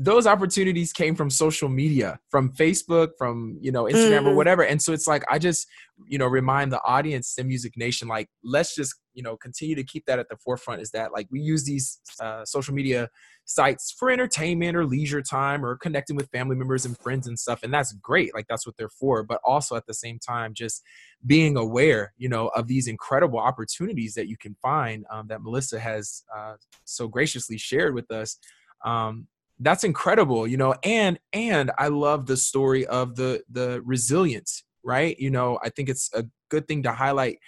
[0.00, 4.28] those opportunities came from social media from facebook from you know instagram mm-hmm.
[4.28, 4.62] or whatever.
[4.62, 5.66] And so it's like i just
[6.06, 9.82] you know remind the audience the music nation like let's just you know continue to
[9.82, 13.08] keep that at the forefront is that like we use these uh, social media
[13.44, 17.62] sites for entertainment or leisure time or connecting with family members and friends and stuff.
[17.62, 18.32] And that's great.
[18.34, 19.24] Like that's what they're for.
[19.24, 20.82] But also at the same time just
[21.26, 25.80] being aware you know of these incredible opportunities that you can find um, that melissa
[25.80, 28.38] has uh, so graciously shared with us.
[28.84, 29.26] Um,
[29.60, 35.18] that's incredible you know and and i love the story of the the resilience right?
[35.18, 37.38] You know i think it's a good thing to highlight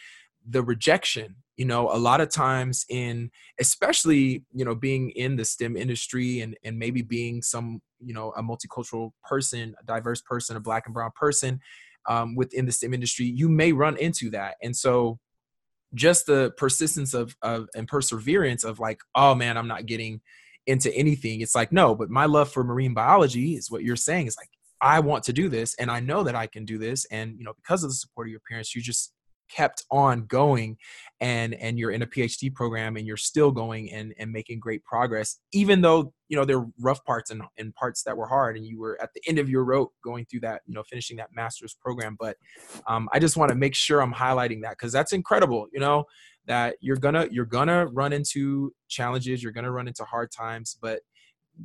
[0.49, 5.44] the rejection you know a lot of times in especially you know being in the
[5.44, 10.57] stem industry and and maybe being some you know a multicultural person a diverse person
[10.57, 11.61] a black and brown person
[12.09, 14.57] um, within the stem industry you may run into that.
[14.62, 15.18] And so
[15.94, 20.20] just the persistence of, of and perseverance of like oh man i'm not getting
[20.70, 21.40] into anything.
[21.40, 24.26] It's like, no, but my love for marine biology is what you're saying.
[24.26, 27.04] Is like, I want to do this and I know that I can do this.
[27.11, 29.12] And, you know, because of the support of your parents, you just
[29.50, 30.76] kept on going
[31.20, 34.85] and and you're in a phd program and you're still going and and making great
[34.85, 38.56] progress even though you know there are rough parts and, and parts that were hard
[38.56, 41.16] and you were at the end of your rope going through that you know finishing
[41.16, 42.37] that master's program but
[42.87, 46.04] um, i just want to make sure i'm highlighting that because that's incredible you know
[46.46, 51.00] that you're gonna you're gonna run into challenges you're gonna run into hard times but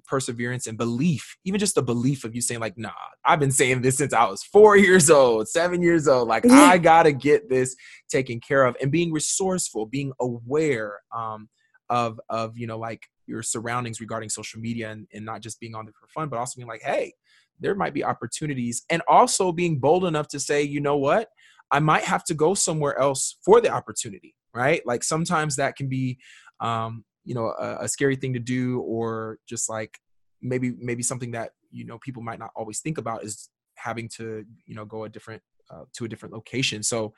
[0.07, 2.91] perseverance and belief, even just the belief of you saying, like, nah,
[3.23, 6.27] I've been saying this since I was four years old, seven years old.
[6.27, 7.75] Like, I gotta get this
[8.09, 11.49] taken care of and being resourceful, being aware um,
[11.89, 15.75] of of, you know, like your surroundings regarding social media and, and not just being
[15.75, 17.13] on there for fun, but also being like, hey,
[17.59, 18.83] there might be opportunities.
[18.89, 21.29] And also being bold enough to say, you know what?
[21.71, 24.81] I might have to go somewhere else for the opportunity, right?
[24.85, 26.17] Like sometimes that can be
[26.59, 29.99] um, you know a, a scary thing to do or just like
[30.41, 34.45] maybe maybe something that you know people might not always think about is having to
[34.65, 37.13] you know go a different uh, to a different location so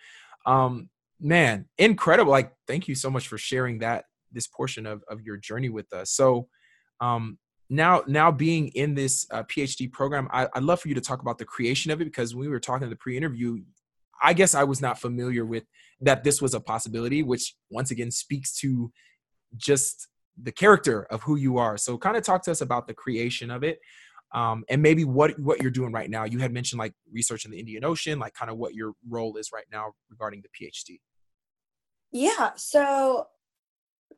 [0.46, 5.22] um man incredible like thank you so much for sharing that this portion of, of
[5.22, 6.48] your journey with us so
[7.02, 7.38] um
[7.70, 11.22] now now being in this uh, phd program I, i'd love for you to talk
[11.22, 13.58] about the creation of it because when we were talking in the pre-interview
[14.22, 15.64] i guess i was not familiar with
[16.02, 18.92] that this was a possibility which once again speaks to
[19.56, 20.08] just
[20.42, 21.78] the character of who you are.
[21.78, 23.80] So kind of talk to us about the creation of it.
[24.34, 26.26] Um, and maybe what what you're doing right now.
[26.26, 29.38] You had mentioned like research in the Indian Ocean, like kind of what your role
[29.38, 31.00] is right now regarding the PhD.
[32.12, 33.28] Yeah, so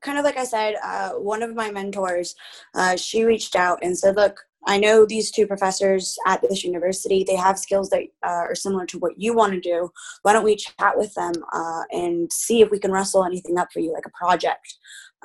[0.02, 2.36] kind of like I said, uh, one of my mentors,
[2.74, 7.24] uh, she reached out and said, "Look, I know these two professors at this university.
[7.24, 9.89] They have skills that uh, are similar to what you want to do.
[10.24, 13.69] Why don't we chat with them uh, and see if we can wrestle anything up
[13.72, 14.76] for you, like a project?"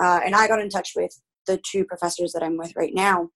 [0.00, 3.30] Uh, and I got in touch with the two professors that I'm with right now.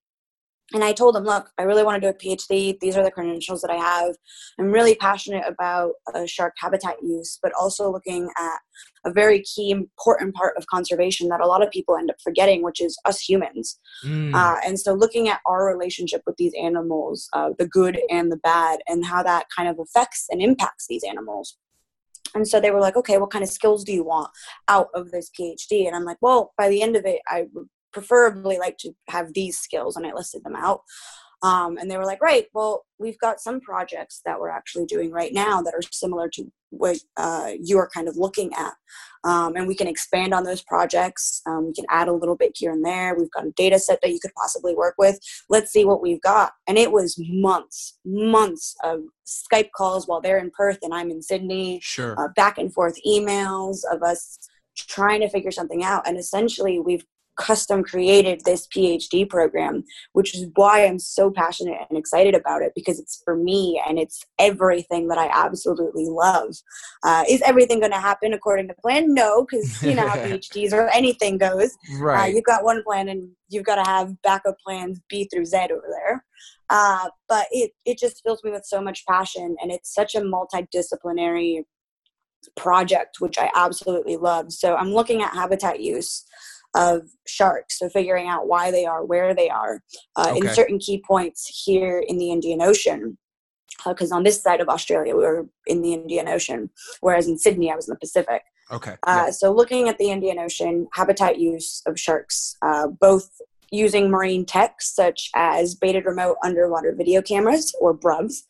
[0.75, 2.79] And I told them, look, I really want to do a PhD.
[2.79, 4.17] These are the credentials that I have.
[4.59, 8.59] I'm really passionate about uh, shark habitat use, but also looking at
[9.07, 12.63] a very key, important part of conservation that a lot of people end up forgetting,
[12.63, 13.81] which is us humans.
[14.05, 14.35] Mm.
[14.35, 18.37] Uh, and so, looking at our relationship with these animals, uh, the good and the
[18.39, 21.57] bad, and how that kind of affects and impacts these animals.
[22.35, 24.31] And so they were like, okay, what kind of skills do you want
[24.69, 25.87] out of this PhD?
[25.87, 29.33] And I'm like, well, by the end of it, I would preferably like to have
[29.35, 29.97] these skills.
[29.97, 30.83] And I listed them out.
[31.43, 35.13] Um, and they were like, right, well, we've got some projects that we're actually doing
[35.13, 38.73] right now that are similar to what uh, you are kind of looking at.
[39.25, 41.41] Um, and we can expand on those projects.
[41.47, 43.15] Um, we can add a little bit here and there.
[43.17, 45.19] We've got a data set that you could possibly work with.
[45.49, 46.53] Let's see what we've got.
[46.67, 51.23] And it was months, months of Skype calls while they're in Perth and I'm in
[51.23, 51.79] Sydney.
[51.83, 52.19] Sure.
[52.19, 54.39] Uh, back and forth emails of us
[54.77, 56.07] trying to figure something out.
[56.07, 57.05] And essentially, we've
[57.39, 62.73] custom created this PhD program, which is why I'm so passionate and excited about it
[62.75, 66.57] because it's for me and it's everything that I absolutely love.
[67.05, 69.15] Uh, is everything going to happen according to plan?
[69.15, 71.77] No, because you know how PhDs or anything goes.
[71.95, 72.25] Uh, right.
[72.25, 75.57] Uh, you've got one plan and you've got to have backup plans B through Z
[75.71, 76.25] over there.
[76.71, 80.21] Uh, but it, it just fills me with so much passion and it's such a
[80.21, 81.63] multidisciplinary
[82.57, 86.25] project which i absolutely love so i'm looking at habitat use
[86.75, 87.79] of sharks.
[87.79, 89.83] So figuring out why they are, where they are,
[90.17, 90.49] uh, okay.
[90.49, 93.19] in certain key points here in the Indian Ocean.
[93.87, 97.39] Because uh, on this side of Australia, we were in the Indian Ocean, whereas in
[97.39, 98.43] Sydney, I was in the Pacific.
[98.71, 98.97] Okay.
[99.07, 99.31] Uh, yeah.
[99.31, 103.31] So looking at the Indian Ocean, habitat use of sharks, uh, both
[103.71, 108.43] using marine tech such as baited remote underwater video cameras or BRUVs,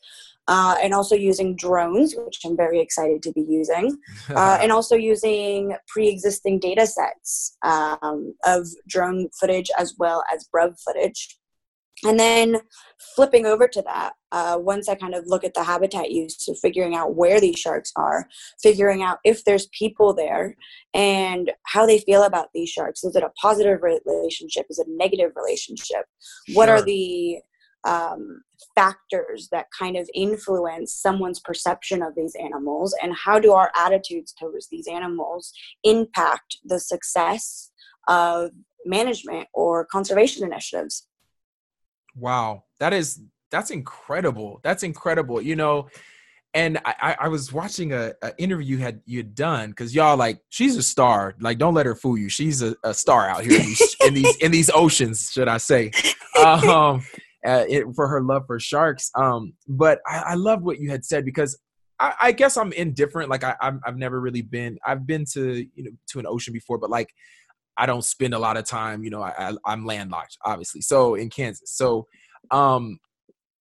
[0.48, 3.96] uh, and also using drones, which I'm very excited to be using,
[4.30, 10.74] uh, and also using pre-existing data sets um, of drone footage as well as BRUV
[10.80, 11.38] footage.
[12.04, 12.60] And then
[13.16, 16.54] flipping over to that, uh, once I kind of look at the habitat use, so
[16.54, 18.28] figuring out where these sharks are,
[18.62, 20.54] figuring out if there's people there,
[20.94, 23.02] and how they feel about these sharks.
[23.02, 24.66] Is it a positive relationship?
[24.70, 26.04] Is it a negative relationship?
[26.46, 26.54] Sure.
[26.56, 27.40] What are the
[27.84, 28.42] um,
[28.74, 34.32] factors that kind of influence someone's perception of these animals and how do our attitudes
[34.32, 35.52] towards these animals
[35.84, 37.70] impact the success
[38.08, 38.50] of
[38.84, 41.06] management or conservation initiatives
[42.16, 45.88] wow that is that's incredible that's incredible you know
[46.54, 50.16] and I, I was watching a, a interview you had you had done because y'all
[50.16, 51.34] like she's a star.
[51.40, 52.28] Like, don't let her fool you.
[52.30, 55.58] She's a, a star out here in these, in these in these oceans, should I
[55.58, 55.92] say?
[56.38, 57.04] Um,
[57.46, 59.10] uh, it, for her love for sharks.
[59.14, 61.58] Um, but I, I love what you had said because
[62.00, 63.30] I, I guess I'm indifferent.
[63.30, 64.78] Like I, i have never really been.
[64.86, 67.08] I've been to you know to an ocean before, but like
[67.76, 69.04] I don't spend a lot of time.
[69.04, 70.80] You know, I, I'm landlocked, obviously.
[70.80, 72.06] So in Kansas, so
[72.50, 72.98] um,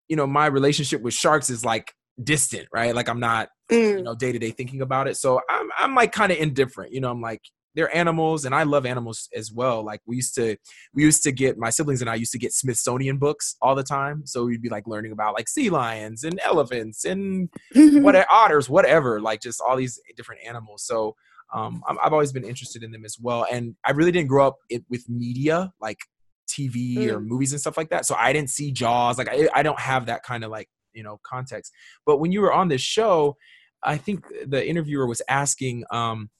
[0.07, 2.95] you know, my relationship with sharks is like distant, right?
[2.95, 3.97] Like I'm not mm.
[3.97, 5.17] you know day to day thinking about it.
[5.17, 6.93] So I'm I'm like kind of indifferent.
[6.93, 7.41] You know, I'm like
[7.77, 9.85] they're animals and I love animals as well.
[9.85, 10.57] Like we used to
[10.95, 13.83] we used to get my siblings and I used to get Smithsonian books all the
[13.83, 14.23] time.
[14.25, 19.21] So we'd be like learning about like sea lions and elephants and what otters, whatever,
[19.21, 20.85] like just all these different animals.
[20.87, 21.15] So
[21.53, 23.45] um, I've always been interested in them as well.
[23.49, 25.99] And I really didn't grow up it, with media like
[26.49, 27.11] TV mm.
[27.11, 28.07] or movies and stuff like that.
[28.07, 29.19] So I didn't see Jaws.
[29.19, 31.71] Like I, I don't have that kind of like you know context.
[32.07, 33.37] But when you were on this show,
[33.83, 36.31] I think the interviewer was asking um,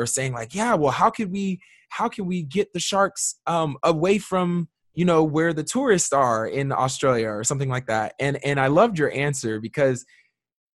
[0.00, 3.76] or saying like, yeah, well, how could we how can we get the sharks um,
[3.82, 8.14] away from you know where the tourists are in Australia or something like that?
[8.18, 10.04] And and I loved your answer because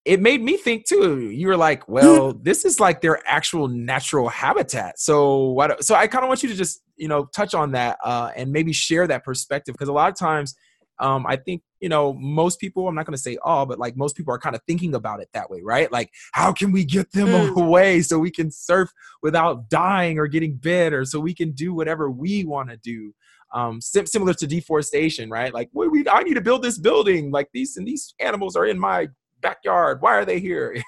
[0.05, 1.31] it made me think too.
[1.31, 4.99] You were like, well, this is like their actual natural habitat.
[4.99, 5.83] So what?
[5.83, 8.53] So I kind of want you to just you know touch on that uh, and
[8.53, 10.55] maybe share that perspective because a lot of times
[10.99, 12.89] um, I think you know most people.
[12.89, 15.21] I'm not going to say all, but like most people are kind of thinking about
[15.21, 15.91] it that way, right?
[15.91, 17.57] Like, how can we get them mm.
[17.57, 18.91] away so we can surf
[19.23, 23.15] without dying or getting bit, or so we can do whatever we want to do.
[23.53, 25.55] Um, sim- similar to deforestation, right?
[25.55, 27.31] Like, we, we, I need to build this building.
[27.31, 29.09] Like these and these animals are in my
[29.41, 30.01] backyard.
[30.01, 30.83] Why are they here?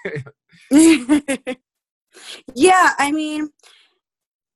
[2.55, 3.49] yeah, I mean,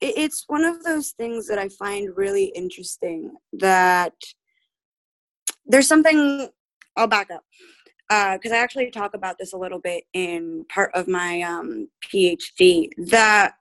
[0.01, 4.15] it's one of those things that I find really interesting that
[5.71, 6.49] there's something
[6.97, 7.45] I'll back up
[8.09, 11.89] because uh, I actually talk about this a little bit in part of my um,
[12.13, 13.55] PhD that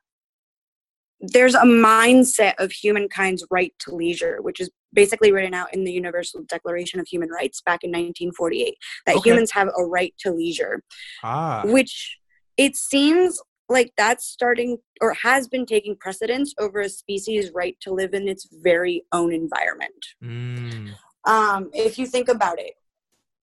[1.21, 5.91] there's a mindset of humankind's right to leisure, which is basically written out in the
[5.91, 9.29] Universal Declaration of Human Rights back in 1948, that okay.
[9.29, 10.81] humans have a right to leisure.
[11.23, 11.61] Ah.
[11.65, 12.17] Which
[12.57, 17.93] it seems like that's starting or has been taking precedence over a species' right to
[17.93, 20.05] live in its very own environment.
[20.23, 20.93] Mm.
[21.25, 22.73] Um, if you think about it,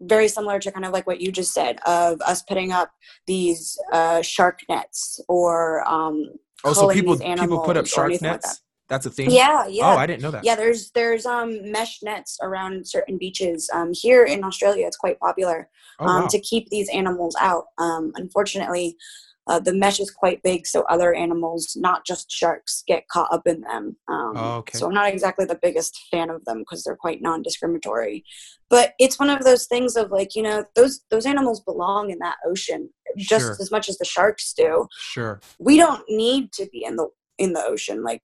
[0.01, 2.91] very similar to kind of like what you just said of us putting up
[3.27, 6.27] these uh, shark nets or um,
[6.65, 8.23] oh, so people people put up shark nets.
[8.23, 8.59] Like that.
[8.89, 9.31] That's a thing.
[9.33, 9.95] Yeah, yeah.
[9.95, 10.45] Oh, I didn't know that.
[10.45, 13.69] Yeah, there's there's um mesh nets around certain beaches.
[13.73, 15.69] Um, here in Australia, it's quite popular
[15.99, 16.29] oh, um, wow.
[16.29, 17.65] to keep these animals out.
[17.79, 18.97] Um, unfortunately,
[19.47, 23.47] uh, the mesh is quite big, so other animals, not just sharks, get caught up
[23.47, 23.97] in them.
[24.09, 24.79] Um, oh, okay.
[24.79, 28.25] So I'm not exactly the biggest fan of them because they're quite non-discriminatory.
[28.69, 32.19] But it's one of those things of like you know those those animals belong in
[32.19, 33.57] that ocean just sure.
[33.61, 34.89] as much as the sharks do.
[34.99, 35.41] Sure.
[35.59, 38.23] We don't need to be in the in the ocean like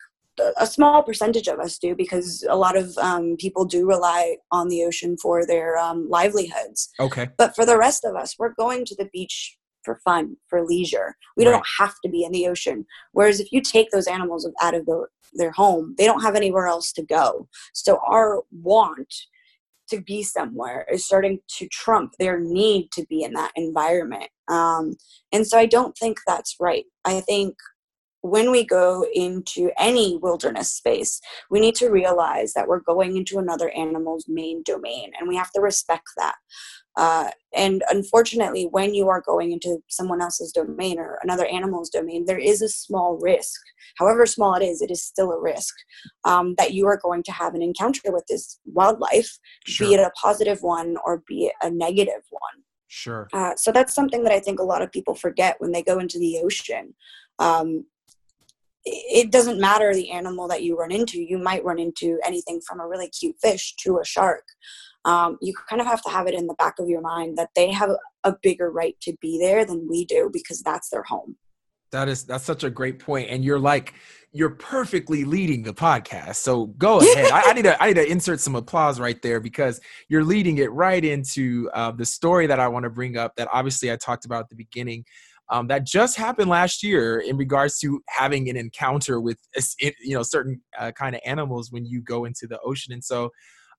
[0.57, 4.68] a small percentage of us do because a lot of um, people do rely on
[4.68, 6.89] the ocean for their um, livelihoods.
[6.99, 7.29] Okay.
[7.37, 11.16] But for the rest of us, we're going to the beach for fun, for leisure.
[11.37, 11.53] We right.
[11.53, 12.87] don't have to be in the ocean.
[13.12, 16.66] Whereas if you take those animals out of the, their home, they don't have anywhere
[16.66, 17.49] else to go.
[17.72, 19.12] So our want
[19.91, 24.28] to be somewhere is starting to trump their need to be in that environment.
[24.49, 24.97] Um,
[25.33, 26.85] and so I don't think that's right.
[27.05, 27.57] I think
[28.22, 31.20] when we go into any wilderness space,
[31.51, 35.51] we need to realize that we're going into another animal's main domain and we have
[35.53, 36.37] to respect that.
[36.97, 42.24] Uh, and unfortunately, when you are going into someone else's domain or another animal's domain,
[42.26, 43.61] there is a small risk.
[43.97, 45.74] However small it is, it is still a risk
[46.24, 49.88] um, that you are going to have an encounter with this wildlife, sure.
[49.88, 52.62] be it a positive one or be it a negative one.
[52.88, 53.28] Sure.
[53.32, 55.99] Uh, so that's something that I think a lot of people forget when they go
[55.99, 56.95] into the ocean.
[57.38, 57.86] Um,
[58.84, 61.22] it doesn't matter the animal that you run into.
[61.22, 64.45] You might run into anything from a really cute fish to a shark
[65.05, 67.50] um, you kind of have to have it in the back of your mind that
[67.57, 67.90] they have
[68.24, 71.36] a bigger right to be there than we do because that's their home.
[71.90, 73.92] That is that's such a great point and you're like
[74.32, 77.30] you're perfectly leading the podcast so go ahead.
[77.30, 79.78] I, I, need to i need to insert some applause right there because
[80.09, 83.46] you're leading it right into uh, the story that i want to bring up that
[83.53, 85.05] obviously i talked about at the beginning
[85.50, 89.38] um, that just happened last year in regards to having an encounter with
[89.78, 93.30] you know certain uh, kind of animals when you go into the ocean and so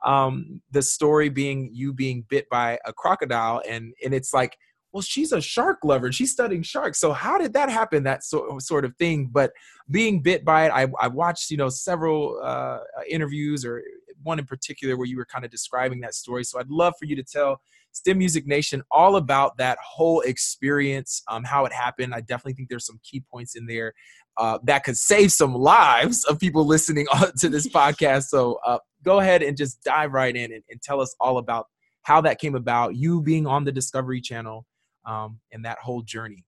[0.04, 4.58] um, the story being you being bit by a crocodile and and it's like
[4.92, 7.00] well she's a shark lover she's studying sharks.
[7.00, 9.30] So how did that happen that so, sort of thing?
[9.32, 9.52] But
[9.90, 12.80] being bit by it i, I watched you know several uh,
[13.10, 13.84] interviews or
[14.24, 16.44] one in particular where you were kind of describing that story.
[16.44, 17.62] So i'd love for you to tell
[17.94, 22.14] stem music nation all about that whole experience um, how it happened.
[22.14, 23.94] I definitely think there's some key points in there
[24.38, 27.06] uh, that could save some lives of people listening
[27.38, 31.02] to this podcast so uh, go ahead and just dive right in and, and, tell
[31.02, 31.68] us all about
[32.04, 34.66] how that came about, you being on the Discovery Channel,
[35.06, 36.46] um, and that whole journey.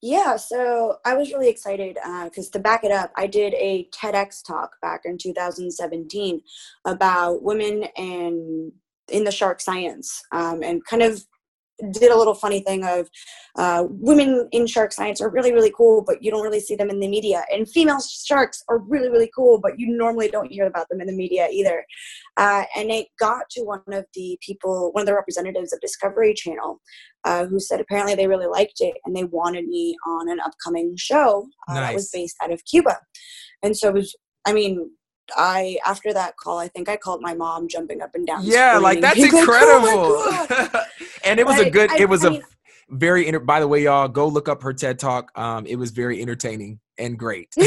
[0.00, 3.88] Yeah, so I was really excited because uh, to back it up, I did a
[3.94, 6.40] TEDx talk back in 2017
[6.86, 8.72] about women and
[9.08, 11.22] in the shark science um, and kind of
[11.92, 13.08] did a little funny thing of
[13.56, 16.90] uh, women in shark science are really really cool but you don't really see them
[16.90, 17.44] in the media.
[17.52, 21.06] And female sharks are really really cool but you normally don't hear about them in
[21.06, 21.84] the media either.
[22.36, 26.34] Uh, and it got to one of the people one of the representatives of discovery
[26.34, 26.80] channel
[27.24, 30.94] uh, who said apparently they really liked it and they wanted me on an upcoming
[30.96, 31.76] show nice.
[31.76, 32.98] Uh, that was based out of cuba.
[33.62, 34.14] And so it was
[34.46, 34.90] i mean
[35.36, 38.44] I after that call, I think I called my mom jumping up and down.
[38.44, 40.26] Yeah, like that's incredible.
[40.26, 40.84] Like, oh
[41.24, 41.90] and it was but a good.
[41.90, 42.42] I, it was I a mean,
[42.90, 43.26] very.
[43.26, 45.36] Inter- by the way, y'all go look up her TED talk.
[45.38, 47.48] Um, it was very entertaining and great.
[47.58, 47.64] um,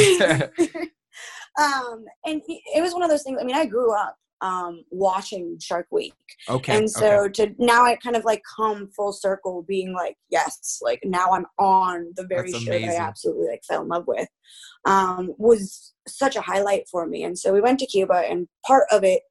[2.25, 3.39] and it was one of those things.
[3.41, 6.13] I mean, I grew up um, watching Shark Week.
[6.49, 6.77] Okay.
[6.77, 7.47] And so okay.
[7.47, 11.45] to now I kind of like come full circle being like, yes, like now I'm
[11.57, 14.29] on the very show that I absolutely like fell in love with.
[14.85, 17.23] Um, was such a highlight for me.
[17.23, 19.21] And so we went to Cuba and part of it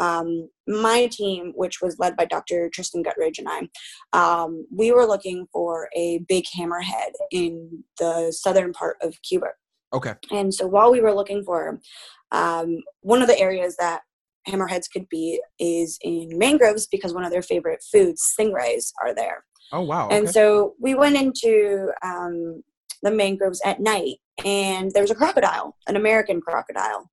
[0.00, 2.70] um, my team, which was led by Dr.
[2.72, 3.68] Tristan Guttridge and I,
[4.12, 9.48] um, we were looking for a big hammerhead in the southern part of Cuba.
[9.92, 10.14] Okay.
[10.30, 11.80] And so while we were looking for
[12.30, 14.02] um, one of the areas that
[14.48, 19.44] hammerheads could be is in mangroves because one of their favorite foods, stingrays, are there.
[19.72, 20.06] Oh wow!
[20.06, 20.16] Okay.
[20.16, 22.62] And so we went into um,
[23.02, 27.10] the mangroves at night, and there was a crocodile, an American crocodile,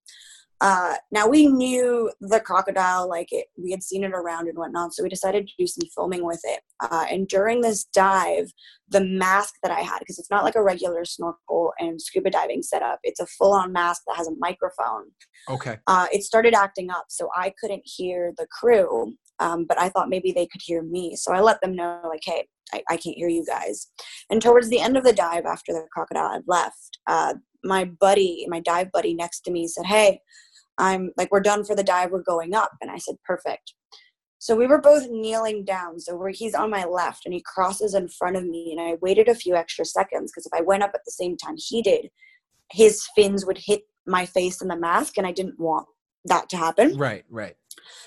[0.66, 4.96] uh, now we knew the crocodile, like it, we had seen it around and whatnot,
[4.96, 6.62] so we decided to do some filming with it.
[6.80, 8.52] Uh, and during this dive,
[8.90, 12.64] the mask that I had, because it's not like a regular snorkel and scuba diving
[12.64, 15.12] setup, it's a full-on mask that has a microphone.
[15.52, 15.78] Okay.
[15.86, 20.10] Uh, it started acting up, so I couldn't hear the crew, um, but I thought
[20.10, 21.16] maybe they could hear me.
[21.16, 23.92] So I let them know, like, hey, I, I can't hear you guys.
[24.32, 28.48] And towards the end of the dive, after the crocodile had left, uh, my buddy,
[28.50, 30.22] my dive buddy next to me said, hey
[30.78, 32.72] I'm like, we're done for the dive, we're going up.
[32.82, 33.74] And I said, perfect.
[34.40, 36.00] So we were both kneeling down.
[36.00, 38.76] So where he's on my left and he crosses in front of me.
[38.78, 41.38] And I waited a few extra seconds because if I went up at the same
[41.38, 42.10] time he did,
[42.72, 45.18] his fins would hit my face in the mask.
[45.18, 45.88] And I didn't want
[46.26, 46.98] that to happen.
[46.98, 47.56] Right, right.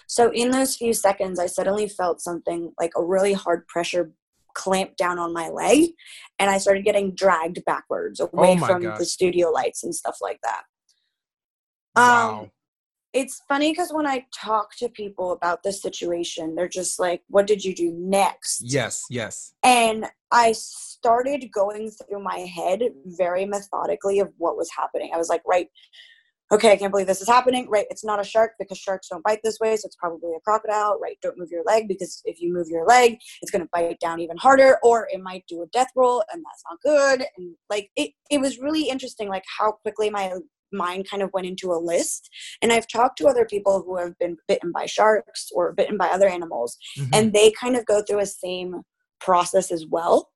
[0.07, 4.13] So in those few seconds, I suddenly felt something like a really hard pressure
[4.55, 5.91] clamp down on my leg.
[6.39, 10.39] And I started getting dragged backwards away oh from the studio lights and stuff like
[10.43, 10.63] that.
[11.97, 12.41] Wow.
[12.41, 12.51] Um,
[13.15, 17.47] It's funny because when I talk to people about this situation, they're just like, What
[17.47, 18.61] did you do next?
[18.63, 19.55] Yes, yes.
[19.63, 25.11] And I started going through my head very methodically of what was happening.
[25.15, 25.69] I was like, Right,
[26.53, 27.67] okay, I can't believe this is happening.
[27.71, 30.41] Right, it's not a shark because sharks don't bite this way, so it's probably a
[30.41, 30.99] crocodile.
[31.01, 34.01] Right, don't move your leg because if you move your leg, it's going to bite
[34.01, 37.27] down even harder, or it might do a death roll, and that's not good.
[37.39, 40.33] And like, it, it was really interesting, like how quickly my
[40.73, 42.29] mind kind of went into a list.
[42.63, 46.09] And I've talked to other people who have been bitten by sharks or bitten by
[46.09, 47.11] other animals, mm-hmm.
[47.13, 48.83] and they kind of go through a same
[49.21, 50.31] process as well.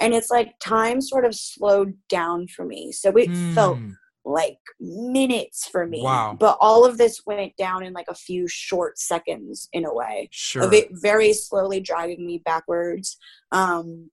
[0.00, 2.92] And it's like time sort of slowed down for me.
[2.92, 3.54] So it mm.
[3.54, 3.78] felt
[4.24, 6.02] like minutes for me.
[6.02, 6.36] Wow.
[6.38, 10.28] But all of this went down in like a few short seconds in a way.
[10.32, 10.62] Sure.
[10.62, 13.16] Of it very slowly dragging me backwards.
[13.50, 14.10] Um,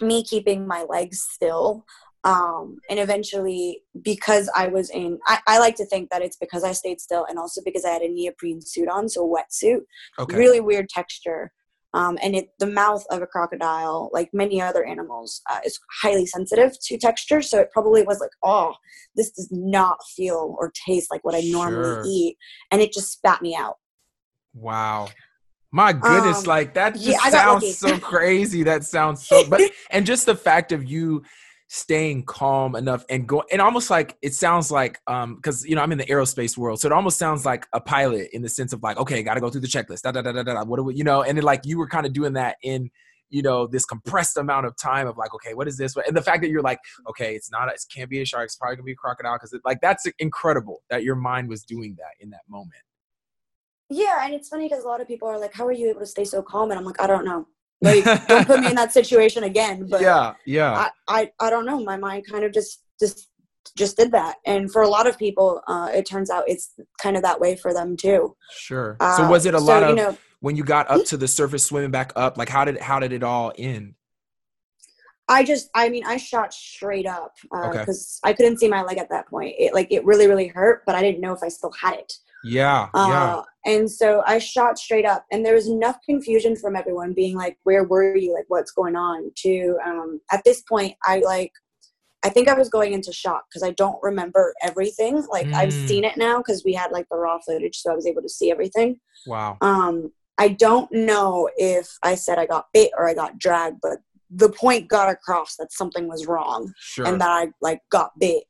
[0.00, 1.84] me keeping my legs still
[2.24, 6.64] um, and eventually because i was in I, I, like to think that it's because
[6.64, 9.80] i stayed still and also because i had a neoprene suit on so a wetsuit
[10.18, 10.36] okay.
[10.36, 11.52] really weird texture
[11.94, 16.26] um, and it the mouth of a crocodile like many other animals uh, is highly
[16.26, 18.74] sensitive to texture so it probably was like oh
[19.16, 22.04] this does not feel or taste like what i normally sure.
[22.06, 22.36] eat
[22.70, 23.76] and it just spat me out
[24.54, 25.08] wow
[25.74, 28.62] my goodness, um, like that just yeah, sounds so crazy.
[28.62, 31.22] That sounds so but and just the fact of you
[31.74, 35.80] staying calm enough and go and almost like it sounds like um because you know
[35.80, 38.74] i'm in the aerospace world so it almost sounds like a pilot in the sense
[38.74, 40.82] of like okay gotta go through the checklist da da da da da what do
[40.82, 42.90] we you know and then like you were kind of doing that in
[43.32, 45.96] you know this compressed amount of time of like okay what is this?
[45.96, 48.56] And the fact that you're like okay it's not it can't be a shark it's
[48.56, 52.12] probably gonna be a crocodile because like that's incredible that your mind was doing that
[52.20, 52.82] in that moment.
[53.88, 56.00] Yeah and it's funny because a lot of people are like how are you able
[56.00, 56.70] to stay so calm?
[56.70, 57.46] And i'm like i don't know
[57.82, 59.86] like, don't put me in that situation again.
[59.88, 60.88] But yeah, yeah.
[61.08, 61.82] I, I, I don't know.
[61.82, 63.28] My mind kind of just, just,
[63.76, 64.36] just did that.
[64.46, 67.56] And for a lot of people, uh, it turns out it's kind of that way
[67.56, 68.36] for them too.
[68.50, 68.96] Sure.
[69.00, 71.16] Uh, so was it a so, lot of you know, when you got up to
[71.16, 72.36] the surface, swimming back up?
[72.36, 73.94] Like, how did how did it all end?
[75.28, 78.30] I just, I mean, I shot straight up because uh, okay.
[78.30, 79.54] I couldn't see my leg at that point.
[79.58, 82.12] It like it really, really hurt, but I didn't know if I still had it.
[82.44, 83.42] Yeah, uh, yeah.
[83.64, 87.58] And so I shot straight up, and there was enough confusion from everyone being like,
[87.64, 88.34] "Where were you?
[88.34, 91.52] Like, what's going on?" To um, at this point, I like,
[92.24, 95.24] I think I was going into shock because I don't remember everything.
[95.30, 95.54] Like, mm.
[95.54, 98.22] I've seen it now because we had like the raw footage, so I was able
[98.22, 98.98] to see everything.
[99.26, 99.58] Wow.
[99.60, 103.98] Um, I don't know if I said I got bit or I got dragged, but
[104.34, 107.06] the point got across that something was wrong sure.
[107.06, 108.44] and that I like got bit.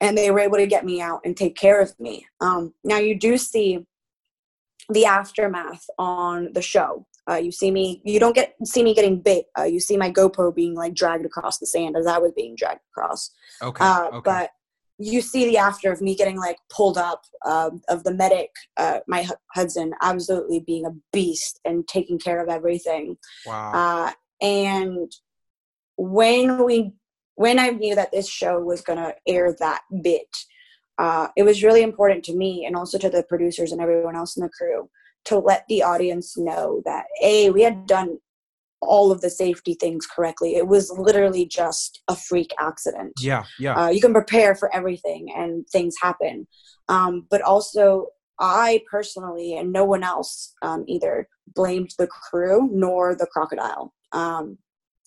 [0.00, 2.26] And they were able to get me out and take care of me.
[2.40, 3.86] Um, now you do see
[4.90, 7.06] the aftermath on the show.
[7.28, 8.00] Uh, you see me.
[8.04, 9.46] You don't get see me getting bit.
[9.58, 12.54] Uh, you see my GoPro being like dragged across the sand as I was being
[12.56, 13.32] dragged across.
[13.62, 13.84] Okay.
[13.84, 14.20] Uh, okay.
[14.24, 14.50] But
[14.98, 19.00] you see the after of me getting like pulled up um, of the medic, uh,
[19.06, 23.16] my Hudson, absolutely being a beast and taking care of everything.
[23.44, 23.72] Wow.
[23.72, 25.12] Uh, and
[25.96, 26.92] when we,
[27.36, 30.28] when I knew that this show was gonna air that bit,
[30.98, 34.36] uh, it was really important to me and also to the producers and everyone else
[34.36, 34.88] in the crew
[35.26, 38.18] to let the audience know that a we had done
[38.80, 40.56] all of the safety things correctly.
[40.56, 43.12] It was literally just a freak accident.
[43.20, 43.74] Yeah, yeah.
[43.74, 46.46] Uh, you can prepare for everything and things happen.
[46.88, 48.06] Um, but also,
[48.38, 53.94] I personally and no one else um, either blamed the crew nor the crocodile.
[54.12, 54.58] Um,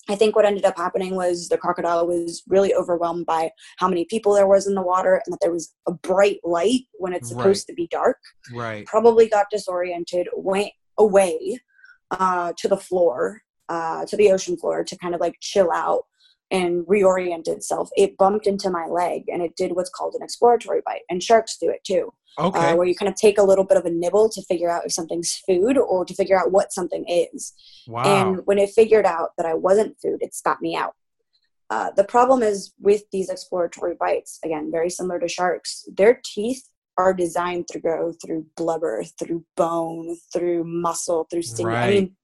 [0.10, 4.06] I think what ended up happening was the crocodile was really overwhelmed by how many
[4.06, 7.30] people there was in the water and that there was a bright light when it's
[7.30, 7.74] supposed right.
[7.74, 8.18] to be dark.
[8.52, 8.86] Right.
[8.88, 11.60] Probably got disoriented, went away
[12.10, 16.06] uh, to the floor, uh, to the ocean floor to kind of like chill out
[16.52, 17.90] and reorient itself.
[17.96, 21.58] It bumped into my leg and it did what's called an exploratory bite, and sharks
[21.62, 22.12] do it too.
[22.40, 22.72] Okay.
[22.72, 24.86] Uh, where you kind of take a little bit of a nibble to figure out
[24.86, 27.54] if something's food or to figure out what something is.
[27.88, 28.04] Wow.
[28.04, 30.94] And when it figured out that I wasn't food, it spat me out.
[31.70, 36.64] Uh, the problem is with these exploratory bites, again, very similar to sharks, their teeth
[36.98, 41.68] are designed to go through blubber, through bone, through muscle, through skin.
[41.68, 41.84] Right.
[41.84, 42.16] I mean,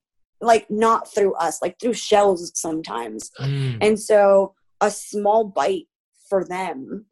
[0.41, 3.31] like not through us, like through shells sometimes.
[3.39, 3.77] Mm.
[3.81, 5.87] And so a small bite
[6.29, 7.05] for them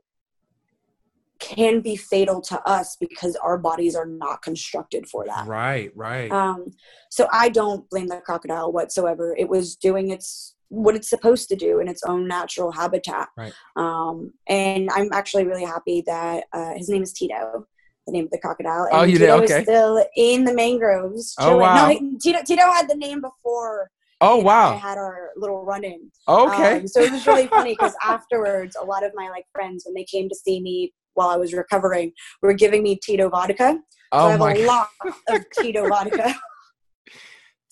[1.43, 5.45] can be fatal to us because our bodies are not constructed for that.
[5.45, 6.31] Right, right.
[6.31, 6.71] Um,
[7.11, 9.35] so I don't blame the crocodile whatsoever.
[9.37, 13.27] It was doing its what it's supposed to do in its own natural habitat.
[13.37, 13.53] Right.
[13.75, 17.67] Um, and I'm actually really happy that uh, his name is Tito,
[18.07, 18.85] the name of the crocodile.
[18.85, 19.25] And Oh, you did?
[19.27, 19.57] Tito Okay.
[19.59, 21.35] is still in the mangroves.
[21.37, 21.89] Oh, wow.
[21.89, 23.91] No, Tito, Tito had the name before
[24.23, 24.73] oh wow!
[24.73, 26.11] I had our little run-in.
[26.27, 26.77] Okay.
[26.77, 29.93] Um, so it was really funny because afterwards, a lot of my like friends, when
[29.93, 32.11] they came to see me while I was recovering,
[32.41, 33.79] were giving me Tito vodka.
[34.13, 34.87] So I oh have my a lot
[35.29, 36.35] of Tito vodka.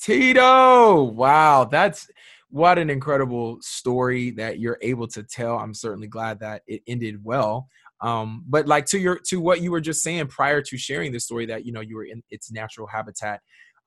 [0.01, 1.03] Tito.
[1.03, 2.07] Wow, that's
[2.49, 5.57] what an incredible story that you're able to tell.
[5.57, 7.67] I'm certainly glad that it ended well.
[8.01, 11.25] Um, but like to your to what you were just saying prior to sharing this
[11.25, 13.41] story that you know you were in its natural habitat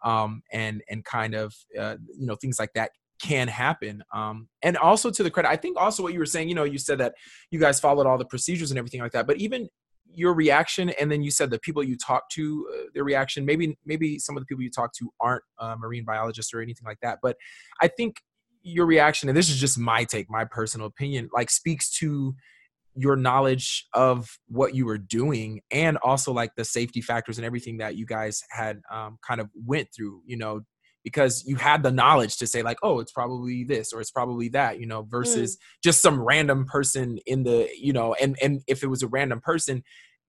[0.05, 2.93] um, and and kind of uh, you know things like that
[3.23, 4.03] can happen.
[4.13, 6.65] Um, and also to the credit, I think also what you were saying, you know,
[6.65, 7.15] you said that
[7.51, 9.69] you guys followed all the procedures and everything like that, but even
[10.17, 13.77] your reaction and then you said the people you talked to uh, their reaction maybe
[13.85, 16.99] maybe some of the people you talked to aren't uh, marine biologists or anything like
[17.03, 17.37] that but
[17.81, 18.17] i think
[18.63, 22.35] your reaction and this is just my take my personal opinion like speaks to
[22.97, 27.79] your knowledge of what you were doing and also like the safety factors and everything
[27.79, 30.61] that you guys had um, kind of went through you know
[31.05, 34.49] because you had the knowledge to say like oh it's probably this or it's probably
[34.49, 38.83] that you know versus just some random person in the you know and and if
[38.83, 39.83] it was a random person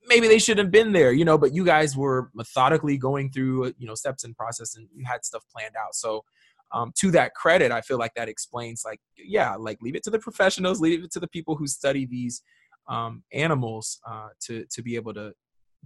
[0.07, 3.73] maybe they should have been there you know but you guys were methodically going through
[3.77, 5.95] you know steps and process and you had stuff planned out.
[5.95, 6.23] So
[6.71, 10.09] um, to that credit i feel like that explains like yeah like leave it to
[10.09, 12.41] the professionals leave it to the people who study these
[12.87, 15.33] um, animals uh, to to be able to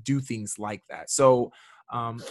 [0.04, 1.10] do things like that.
[1.10, 1.52] So
[1.92, 2.22] um,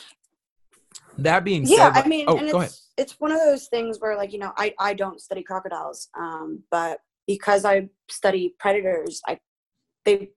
[1.19, 3.69] that being yeah, said I mean, oh and go it's, ahead it's one of those
[3.69, 8.55] things where, like, you know, I, I don't study crocodiles, um, but because I study
[8.59, 9.39] predators, I
[10.05, 10.31] they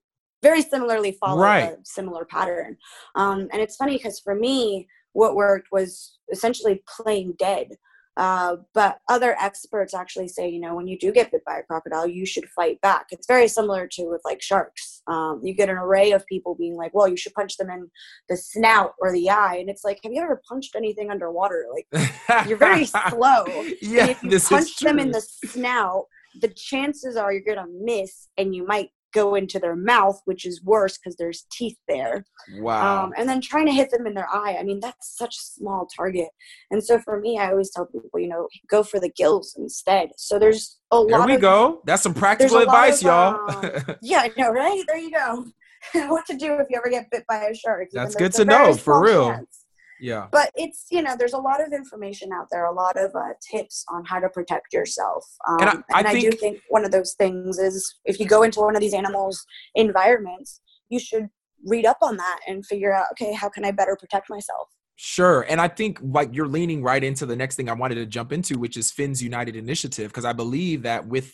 [0.44, 1.74] very similarly follow Right.
[1.74, 2.78] a similar pattern.
[3.16, 7.70] Um, and it's funny because for me, what worked was essentially playing dead.
[8.18, 11.64] Uh, but other experts actually say, you know, when you do get bit by a
[11.64, 13.08] crocodile, you should fight back.
[13.12, 14.91] It's very similar to with like sharks.
[15.12, 17.90] Um, you get an array of people being like, well, you should punch them in
[18.30, 19.58] the snout or the eye.
[19.58, 21.66] And it's like, have you ever punched anything underwater?
[21.74, 23.44] Like, you're very slow.
[23.82, 26.06] yeah and if you punch them in the snout,
[26.40, 30.64] the chances are you're gonna miss, and you might go into their mouth, which is
[30.64, 32.26] worse because there's teeth there.
[32.60, 34.58] wow Um, and then trying to hit them in their eye.
[34.60, 36.30] I mean, that's such a small target.
[36.70, 40.10] And so for me, I always tell people, you know, go for the gills instead.
[40.18, 41.10] So there's a lot.
[41.10, 44.84] there we of go that's some practical advice of, y'all yeah, I know, right?
[44.88, 45.46] There you go.
[46.10, 47.90] what to do if you ever get bit by a shark?
[47.92, 49.32] That's good to know, for real.
[49.32, 49.61] chance
[50.02, 53.12] yeah but it's you know there's a lot of information out there a lot of
[53.16, 56.40] uh, tips on how to protect yourself um, And and, I- I, I do think-
[56.40, 59.46] think one of those things is if you go into one of these animals
[59.76, 61.28] environments you should
[61.66, 64.68] read up on that and figure out okay how can i better protect myself
[65.04, 65.42] Sure.
[65.50, 68.32] And I think like you're leaning right into the next thing I wanted to jump
[68.32, 71.34] into, which is Fins United Initiative, because I believe that with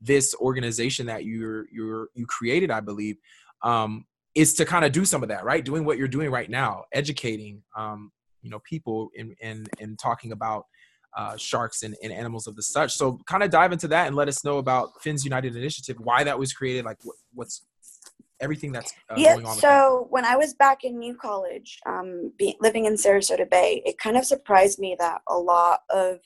[0.00, 3.16] this organization that you're you're you created, I believe,
[3.64, 4.04] um,
[4.38, 5.64] is to kind of do some of that, right?
[5.64, 8.12] Doing what you're doing right now, educating um,
[8.42, 10.64] you know, people and and in talking about
[11.16, 12.94] uh, sharks and, and animals of the such.
[12.94, 16.22] So kind of dive into that and let us know about Fins United Initiative, why
[16.22, 17.66] that was created, like what, what's
[18.40, 22.84] everything that's uh, yeah, so when I was back in New College, um, be, living
[22.84, 26.20] in Sarasota Bay, it kind of surprised me that a lot of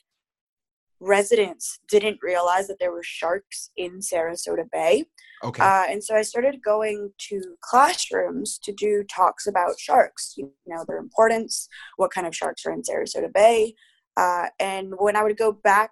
[1.03, 5.05] residents didn't realize that there were sharks in Sarasota Bay.
[5.43, 5.61] Okay.
[5.61, 10.85] Uh, and so I started going to classrooms to do talks about sharks, you know,
[10.87, 13.75] their importance, what kind of sharks are in Sarasota Bay.
[14.15, 15.91] Uh, and when I would go back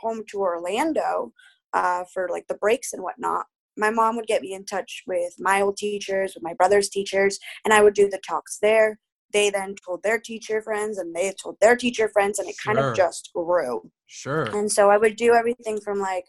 [0.00, 1.32] home to Orlando
[1.72, 3.46] uh, for like the breaks and whatnot,
[3.76, 7.38] my mom would get me in touch with my old teachers, with my brother's teachers,
[7.64, 8.98] and I would do the talks there.
[9.32, 12.74] They then told their teacher friends, and they told their teacher friends, and it sure.
[12.74, 13.90] kind of just grew.
[14.10, 14.42] Sure.
[14.56, 16.24] And so I would do everything from like,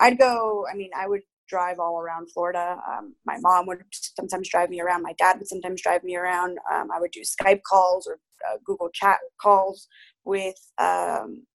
[0.00, 2.76] I'd go, I mean, I would drive all around Florida.
[2.90, 5.02] Um, my mom would sometimes drive me around.
[5.02, 6.58] My dad would sometimes drive me around.
[6.72, 8.18] Um, I would do Skype calls or
[8.48, 9.86] uh, Google Chat calls
[10.24, 11.46] with um,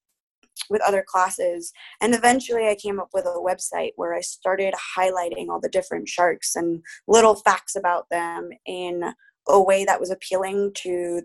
[0.69, 1.73] with other classes.
[2.01, 6.07] And eventually I came up with a website where I started highlighting all the different
[6.07, 9.03] sharks and little facts about them in
[9.47, 11.21] a way that was appealing to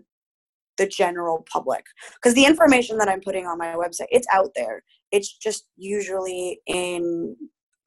[0.77, 1.85] the general public.
[2.15, 4.83] Because the information that I'm putting on my website, it's out there.
[5.11, 7.35] It's just usually in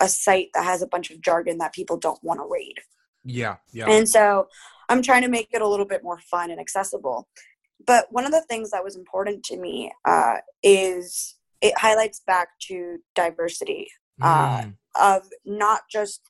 [0.00, 2.74] a site that has a bunch of jargon that people don't want to read.
[3.24, 3.90] Yeah, yeah.
[3.90, 4.48] And so
[4.88, 7.28] I'm trying to make it a little bit more fun and accessible.
[7.86, 12.48] But one of the things that was important to me uh, is it highlights back
[12.68, 13.88] to diversity
[14.22, 14.74] uh, mm.
[15.00, 16.20] of not just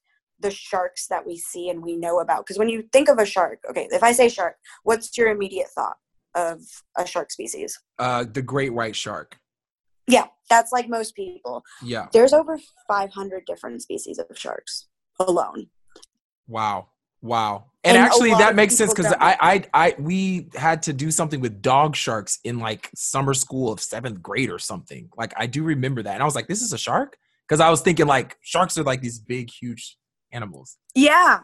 [0.41, 2.45] the sharks that we see and we know about.
[2.45, 5.69] Because when you think of a shark, okay, if I say shark, what's your immediate
[5.69, 5.97] thought
[6.37, 6.63] of
[6.97, 7.79] a shark species?
[7.99, 9.39] Uh, the great white shark.
[10.07, 11.65] Yeah, that's like most people.
[11.83, 12.07] Yeah.
[12.13, 14.87] There's over 500 different species of sharks
[15.19, 15.69] alone.
[16.47, 16.89] Wow.
[17.23, 17.67] Wow.
[17.83, 21.41] And, and actually that makes sense because I, I I we had to do something
[21.41, 25.09] with dog sharks in like summer school of seventh grade or something.
[25.17, 26.15] Like I do remember that.
[26.15, 27.17] And I was like, this is a shark?
[27.49, 29.97] Because I was thinking like sharks are like these big, huge
[30.33, 30.77] animals.
[30.95, 31.41] Yeah.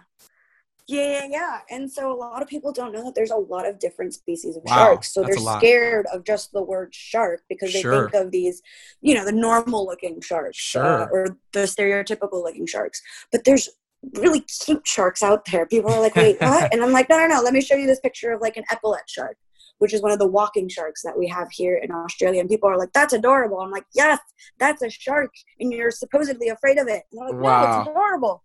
[0.88, 1.58] Yeah, yeah, yeah.
[1.70, 4.56] And so a lot of people don't know that there's a lot of different species
[4.56, 5.12] of wow, sharks.
[5.12, 8.10] So they're scared of just the word shark because they sure.
[8.10, 8.62] think of these,
[9.00, 11.02] you know, the normal looking sharks uh, sure.
[11.02, 13.00] uh, or the stereotypical looking sharks.
[13.30, 13.68] But there's
[14.14, 15.66] really cute sharks out there.
[15.66, 16.68] People are like, wait, what?
[16.72, 17.42] And I'm like, no, no, no.
[17.42, 19.36] Let me show you this picture of like an epaulet shark,
[19.78, 22.40] which is one of the walking sharks that we have here in Australia.
[22.40, 23.60] And people are like, that's adorable.
[23.60, 24.18] I'm like, yes,
[24.58, 25.30] that's a shark.
[25.60, 27.04] And you're supposedly afraid of it.
[27.12, 27.62] And they're like, wow.
[27.62, 28.42] no, it's adorable.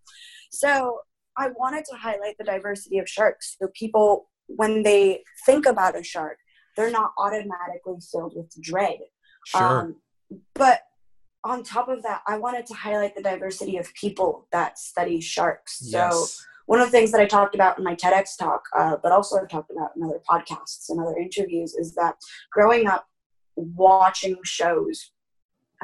[0.51, 0.99] So
[1.37, 3.55] I wanted to highlight the diversity of sharks.
[3.59, 6.37] So people, when they think about a shark,
[6.75, 8.99] they're not automatically filled with dread.
[9.45, 9.61] Sure.
[9.61, 9.95] Um,
[10.53, 10.81] but
[11.43, 15.79] on top of that, I wanted to highlight the diversity of people that study sharks.
[15.81, 16.13] Yes.
[16.13, 19.11] So one of the things that I talked about in my TEDx talk, uh, but
[19.11, 22.15] also I've talked about in other podcasts and other interviews, is that
[22.51, 23.07] growing up
[23.55, 25.11] watching shows,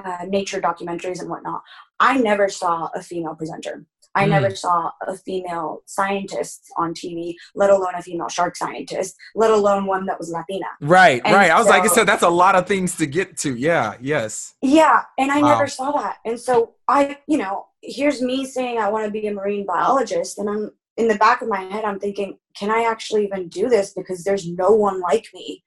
[0.04, 1.62] uh, nature documentaries and whatnot,
[2.00, 3.86] I never saw a female presenter.
[4.16, 4.30] I mm.
[4.30, 9.86] never saw a female scientist on TV, let alone a female shark scientist, let alone
[9.86, 10.68] one that was Latina.
[10.82, 11.52] Right, and right.
[11.52, 13.56] I was so, like, said, that's a lot of things to get to.
[13.56, 14.56] Yeah, yes.
[14.62, 15.50] Yeah, and I wow.
[15.50, 16.18] never saw that.
[16.26, 20.38] And so I, you know, here's me saying I want to be a marine biologist,
[20.38, 23.68] and I'm in the back of my head, I'm thinking, can I actually even do
[23.68, 23.94] this?
[23.94, 25.64] Because there's no one like me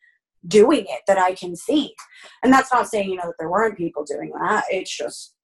[0.47, 1.95] doing it that I can see.
[2.43, 4.65] And that's not saying, you know, that there weren't people doing that.
[4.71, 5.35] It's just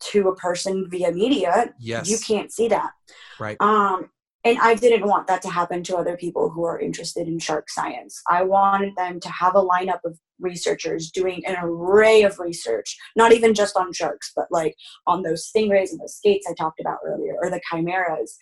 [0.00, 2.08] to a person via media, yes.
[2.08, 2.90] you can't see that.
[3.38, 3.56] Right.
[3.60, 4.10] Um,
[4.44, 7.68] and I didn't want that to happen to other people who are interested in shark
[7.68, 8.22] science.
[8.26, 13.32] I wanted them to have a lineup of researchers doing an array of research, not
[13.32, 14.74] even just on sharks, but like
[15.06, 18.38] on those stingrays and those skates I talked about earlier, or the chimeras,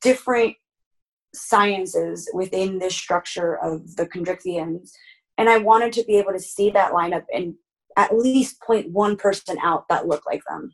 [0.00, 0.54] different
[1.34, 4.90] sciences within this structure of the chondrichthyans.
[5.36, 7.54] And I wanted to be able to see that lineup and
[7.96, 10.72] at least point one person out that looked like them.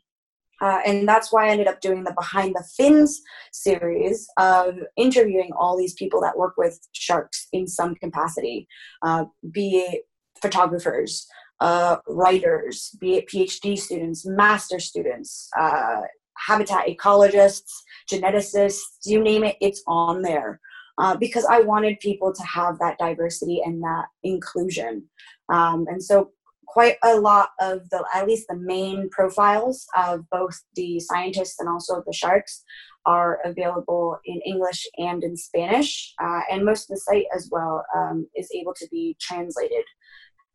[0.61, 5.49] Uh, and that's why I ended up doing the Behind the Fins series of interviewing
[5.57, 8.67] all these people that work with sharks in some capacity,
[9.01, 10.03] uh, be it
[10.41, 11.27] photographers,
[11.59, 16.01] uh, writers, be it PhD students, master students, uh,
[16.37, 17.71] habitat ecologists,
[18.11, 20.59] geneticists, you name it, it's on there.
[20.97, 25.03] Uh, because I wanted people to have that diversity and that inclusion.
[25.49, 26.31] Um, and so
[26.71, 31.67] quite a lot of the at least the main profiles of both the scientists and
[31.67, 32.63] also the sharks
[33.05, 37.83] are available in English and in Spanish, uh, and most of the site as well
[37.95, 39.83] um, is able to be translated.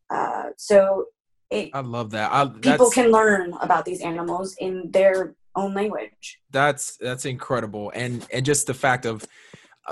[0.09, 1.05] Uh, so
[1.51, 2.31] it, I love that.
[2.31, 6.39] I, people can learn about these animals in their own language.
[6.51, 9.25] That's that's incredible, and and just the fact of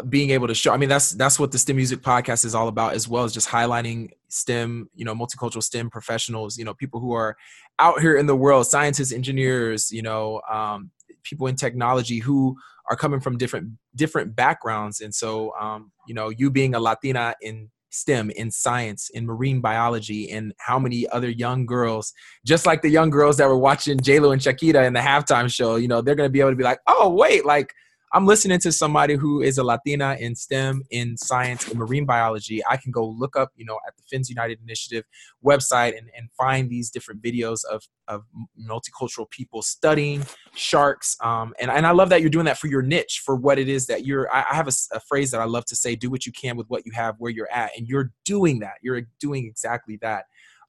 [0.03, 0.73] being able to show.
[0.73, 3.33] I mean, that's that's what the STEM Music Podcast is all about, as well as
[3.33, 6.57] just highlighting STEM, you know, multicultural STEM professionals.
[6.57, 7.37] You know, people who are
[7.79, 10.91] out here in the world, scientists, engineers, you know, um,
[11.23, 12.55] people in technology who
[12.89, 17.33] are coming from different different backgrounds, and so um, you know, you being a Latina
[17.41, 22.13] in STEM, in science, in marine biology, and how many other young girls,
[22.45, 25.77] just like the young girls that were watching JLo and Shakira in the halftime show,
[25.77, 27.73] you know, they're going to be able to be like, oh, wait, like
[28.13, 32.61] I'm listening to somebody who is a Latina in STEM, in science, in marine biology.
[32.69, 35.03] I can go look up, you know, at the Fins United Initiative
[35.43, 38.23] website and, and find these different videos of, of
[38.57, 41.17] multicultural people studying sharks.
[41.21, 43.67] Um, and, and I love that you're doing that for your niche, for what it
[43.67, 44.33] is that you're.
[44.33, 46.55] I, I have a, a phrase that I love to say do what you can
[46.55, 47.71] with what you have where you're at.
[47.77, 48.75] And you're doing that.
[48.81, 50.25] You're doing exactly that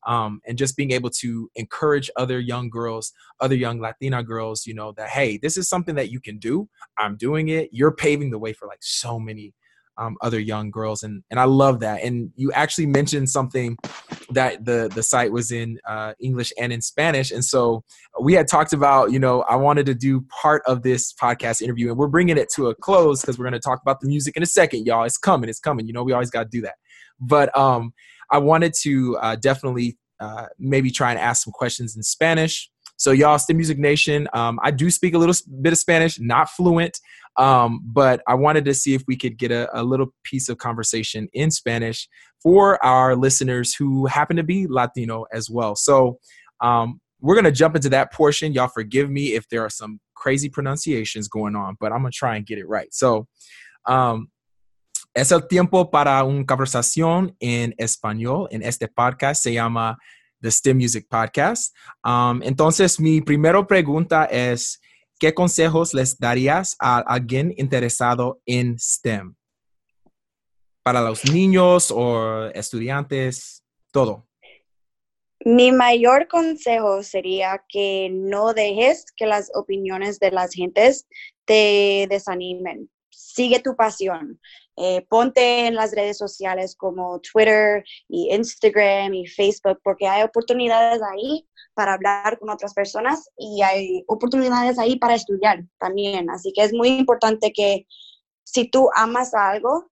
[0.07, 4.74] um, and just being able to encourage other young girls, other young Latina girls, you
[4.74, 6.68] know, that hey, this is something that you can do.
[6.96, 7.70] I'm doing it.
[7.72, 9.52] You're paving the way for like so many
[9.98, 12.02] um, other young girls, and and I love that.
[12.02, 13.76] And you actually mentioned something
[14.30, 17.82] that the the site was in uh, English and in Spanish, and so
[18.20, 21.88] we had talked about, you know, I wanted to do part of this podcast interview,
[21.88, 24.36] and we're bringing it to a close because we're going to talk about the music
[24.36, 25.04] in a second, y'all.
[25.04, 25.86] It's coming, it's coming.
[25.86, 26.76] You know, we always got to do that,
[27.18, 27.92] but um
[28.31, 32.70] I wanted to uh, definitely uh, maybe try and ask some questions in Spanish.
[32.99, 36.49] So, y'all, STEM Music Nation, um, I do speak a little bit of Spanish, not
[36.49, 36.99] fluent,
[37.37, 40.57] um, but I wanted to see if we could get a, a, little piece of
[40.57, 42.09] conversation in Spanish
[42.43, 45.77] for our listeners who happen to be Latino as well.
[45.77, 46.18] So,
[46.62, 48.53] um, we're going to jump into that portion.
[48.53, 52.16] Y'all forgive me if there are some crazy pronunciations going on, but I'm going to
[52.16, 52.93] try and get it right.
[52.95, 53.27] So,
[53.87, 54.29] um,
[55.17, 59.43] Es el tiempo para una conversación en español en este podcast.
[59.43, 59.97] Se llama
[60.43, 61.75] The STEM Music Podcast.
[62.05, 64.79] Um, entonces, mi primera pregunta es,
[65.19, 69.35] ¿qué consejos les darías a alguien interesado en STEM?
[70.83, 74.29] Para los niños o estudiantes, todo.
[75.47, 81.07] Mi mayor consejo sería que no dejes que las opiniones de las gentes
[81.47, 82.91] te desanimen.
[83.09, 84.39] Sigue tu pasión.
[84.77, 91.01] Eh, ponte en las redes sociales como Twitter y Instagram y Facebook porque hay oportunidades
[91.03, 96.29] ahí para hablar con otras personas y hay oportunidades ahí para estudiar también.
[96.29, 97.87] Así que es muy importante que
[98.45, 99.91] si tú amas algo,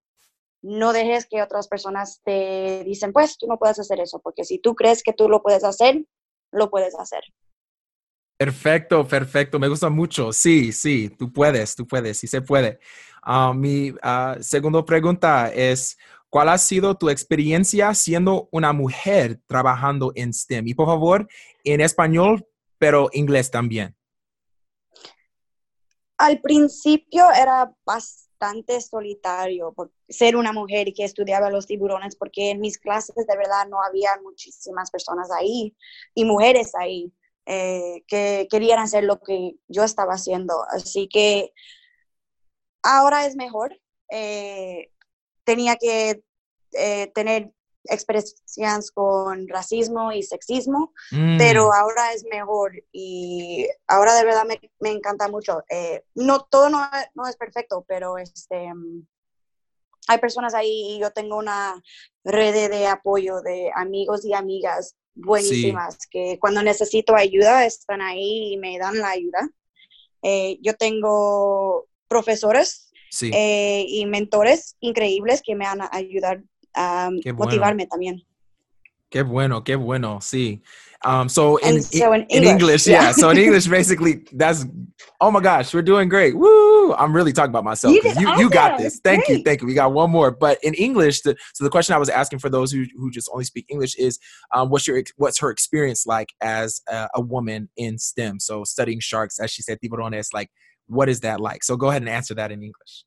[0.61, 4.59] no dejes que otras personas te dicen, pues tú no puedes hacer eso, porque si
[4.59, 6.03] tú crees que tú lo puedes hacer,
[6.51, 7.23] lo puedes hacer.
[8.37, 9.59] Perfecto, perfecto.
[9.59, 10.33] Me gusta mucho.
[10.33, 12.79] Sí, sí, tú puedes, tú puedes, sí se puede.
[13.25, 15.97] Uh, mi uh, segunda pregunta es,
[16.29, 20.67] ¿cuál ha sido tu experiencia siendo una mujer trabajando en STEM?
[20.67, 21.27] Y por favor,
[21.63, 22.45] en español,
[22.77, 23.95] pero inglés también.
[26.17, 32.59] Al principio era bastante solitario por ser una mujer que estudiaba los tiburones, porque en
[32.59, 35.75] mis clases de verdad no había muchísimas personas ahí
[36.13, 37.11] y mujeres ahí.
[37.47, 40.65] Eh, que querían hacer lo que yo estaba haciendo.
[40.71, 41.53] Así que
[42.85, 43.79] ahora es mejor.
[44.09, 44.89] Eh,
[45.43, 46.23] tenía que
[46.73, 47.51] eh, tener
[47.87, 51.37] experiencias con racismo y sexismo, mm.
[51.37, 54.45] pero ahora es mejor y ahora de verdad
[54.79, 55.63] me, encanta mucho.
[56.15, 58.71] no, todo no, no, es perfecto, pero este,
[60.07, 61.81] hay personas ahí y yo tengo una
[62.23, 68.57] red de apoyo de amigos y amigas buenísimas, que cuando necesito ayuda están ahí y
[68.57, 69.49] me dan la ayuda.
[70.21, 72.91] Eh, yo tengo profesores
[73.21, 76.43] eh, y mentores increíbles que me van a ayudar
[76.73, 78.25] a motivarme también.
[79.09, 80.61] Qué bueno, qué bueno, sí.
[81.05, 83.01] Um, so in, so in, English, in English yeah.
[83.01, 83.11] yeah.
[83.11, 84.65] so in English, basically, that's
[85.21, 86.35] oh my gosh, we're doing great.
[86.35, 86.93] Woo!
[86.95, 87.93] I'm really talking about myself.
[87.93, 88.41] You, you, awesome.
[88.41, 88.99] you, got this.
[89.03, 89.37] Thank great.
[89.37, 89.67] you, thank you.
[89.67, 92.49] We got one more, but in English, the, so the question I was asking for
[92.49, 94.19] those who, who just only speak English is,
[94.53, 98.39] um, what's your what's her experience like as a, a woman in STEM?
[98.39, 100.27] So studying sharks, as she said, tiburones.
[100.33, 100.49] Like,
[100.87, 101.63] what is that like?
[101.63, 103.05] So go ahead and answer that in English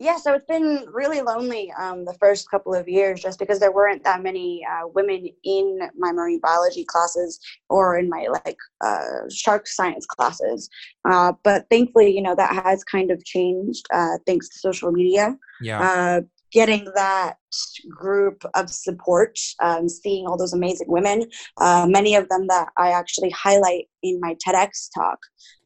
[0.00, 3.72] yeah, so it's been really lonely um, the first couple of years just because there
[3.72, 9.28] weren't that many uh, women in my marine biology classes or in my like uh,
[9.28, 10.70] shark science classes.
[11.04, 15.36] Uh, but thankfully, you know, that has kind of changed uh, thanks to social media.
[15.60, 15.80] Yeah.
[15.80, 16.20] Uh,
[16.50, 17.34] getting that
[17.90, 21.28] group of support, um, seeing all those amazing women,
[21.58, 25.18] uh, many of them that I actually highlight in my TEDx talk.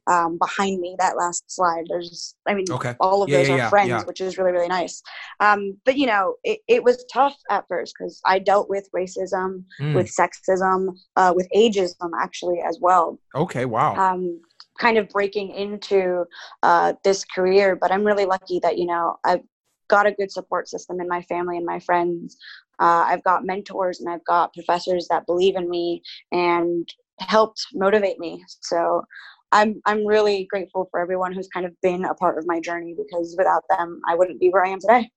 [0.06, 0.96] Um, behind me.
[0.98, 1.84] That last slide.
[1.88, 2.94] There's, I mean, okay.
[3.00, 5.02] all of yeah, those yeah, are yeah, friends, which is really really nice.
[5.40, 9.64] Um, but you know, it, it was tough at first because I dealt with racism,
[9.80, 9.94] mm.
[9.94, 13.18] with sexism, uh, with ageism actually as well.
[13.34, 13.64] Okay.
[13.64, 13.94] Wow.
[13.96, 14.40] Um,
[14.78, 16.24] kind of breaking into
[16.62, 19.42] uh, this career, but I'm really lucky that you know I've
[19.88, 22.36] got a good support system in my family and my friends.
[22.80, 26.88] Uh, I've got mentors and I've got professors that believe in me and
[27.18, 28.44] helped motivate me.
[28.60, 29.02] So
[29.52, 32.94] I'm I'm really grateful for everyone who's kind of been a part of my journey
[32.96, 35.10] because without them I wouldn't be where I am today.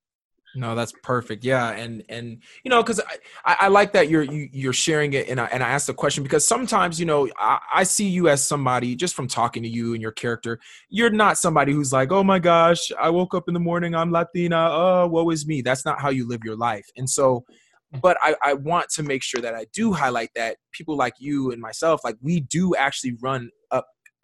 [0.55, 1.43] No, that's perfect.
[1.43, 3.01] Yeah, and and you know, because
[3.45, 5.93] I, I like that you're you, you're sharing it, and I, and I asked the
[5.93, 9.69] question because sometimes you know I, I see you as somebody just from talking to
[9.69, 10.59] you and your character,
[10.89, 14.11] you're not somebody who's like, oh my gosh, I woke up in the morning, I'm
[14.11, 15.61] Latina, oh, woe is me.
[15.61, 17.43] That's not how you live your life, and so,
[18.01, 21.51] but I I want to make sure that I do highlight that people like you
[21.51, 23.49] and myself, like we do actually run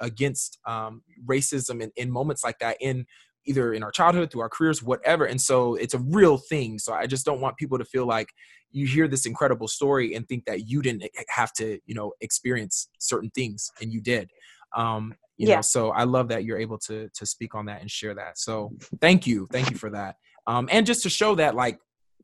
[0.02, 3.06] against um, racism in, in moments like that in
[3.46, 6.94] either in our childhood through our careers whatever and so it's a real thing so
[6.94, 8.30] i just don't want people to feel like
[8.72, 12.90] you hear this incredible story and think that you didn't have to you know experience
[13.00, 14.30] certain things and you did
[14.76, 15.56] um you yeah.
[15.56, 18.38] know so i love that you're able to to speak on that and share that
[18.38, 21.80] so thank you thank you for that um and just to show that like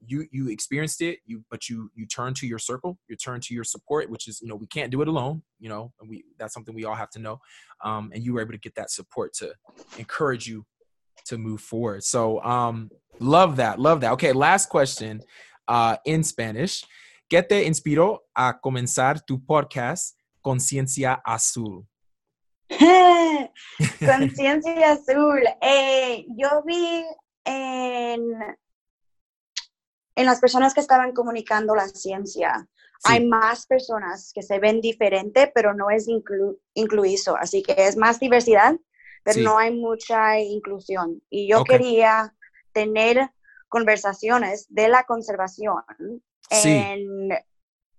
[0.05, 3.53] you you experienced it you but you you turn to your circle you turn to
[3.53, 6.23] your support which is you know we can't do it alone you know and we
[6.37, 7.39] that's something we all have to know
[7.83, 9.53] um and you were able to get that support to
[9.97, 10.65] encourage you
[11.27, 12.03] to move forward.
[12.03, 12.89] So um,
[13.19, 14.13] love that, love that.
[14.13, 15.21] Okay, last question
[15.67, 16.85] uh, in Spanish.
[17.29, 21.85] ¿Qué te inspiró a comenzar tu podcast Conciencia Azul?
[23.99, 25.43] Conciencia Azul.
[25.61, 27.03] Eh, yo vi
[27.45, 28.55] en,
[30.17, 32.67] en las personas que estaban comunicando la ciencia.
[33.03, 37.37] Hay más personas que se ven diferente, pero no es inclu incluido.
[37.37, 38.75] Así que es más diversidad,
[39.23, 41.21] pero no hay mucha inclusión.
[41.29, 42.33] Y yo quería
[42.73, 43.29] tener
[43.69, 45.83] conversaciones de la conservación
[46.49, 47.29] en,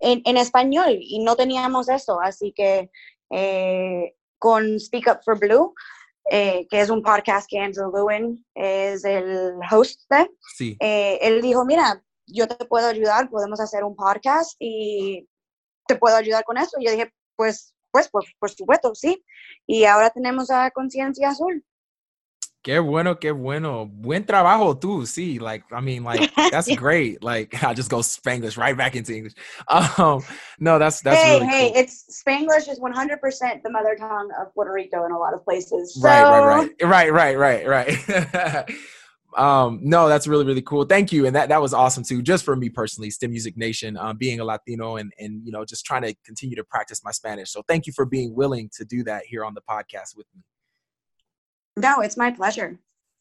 [0.00, 2.90] en, español y no teníamos eso, así que
[3.30, 5.72] eh, con Speak Up for Blue,
[6.30, 10.28] eh, que es un podcast que Andrew Lewin es el host de,
[10.80, 15.28] eh, él dijo, mira, yo te puedo ayudar, podemos hacer un podcast y
[15.86, 16.76] te puedo ayudar con eso.
[16.78, 19.24] Y yo dije, pues pues por, por supuesto, sí.
[19.66, 21.64] Y ahora tenemos a Conciencia Azul.
[22.62, 23.86] Qué bueno, qué bueno.
[23.86, 25.38] Buen trabajo tú, sí.
[25.38, 27.22] Like, I mean, like, that's great.
[27.22, 29.34] Like, I just go Spanglish right back into English.
[29.68, 30.22] Um,
[30.58, 31.82] no, that's that's hey, really hey, cool.
[31.82, 35.94] it's Spanglish is 100% the mother tongue of Puerto Rico in a lot of places.
[35.94, 36.02] So.
[36.02, 38.74] Right, right, right, right, right, right, right.
[39.38, 40.84] Um no that's really really cool.
[40.84, 41.26] Thank you.
[41.26, 44.40] And that that was awesome too just for me personally stem music nation um, being
[44.40, 47.50] a latino and and you know just trying to continue to practice my spanish.
[47.50, 50.42] So thank you for being willing to do that here on the podcast with me.
[51.76, 52.78] No it's my pleasure.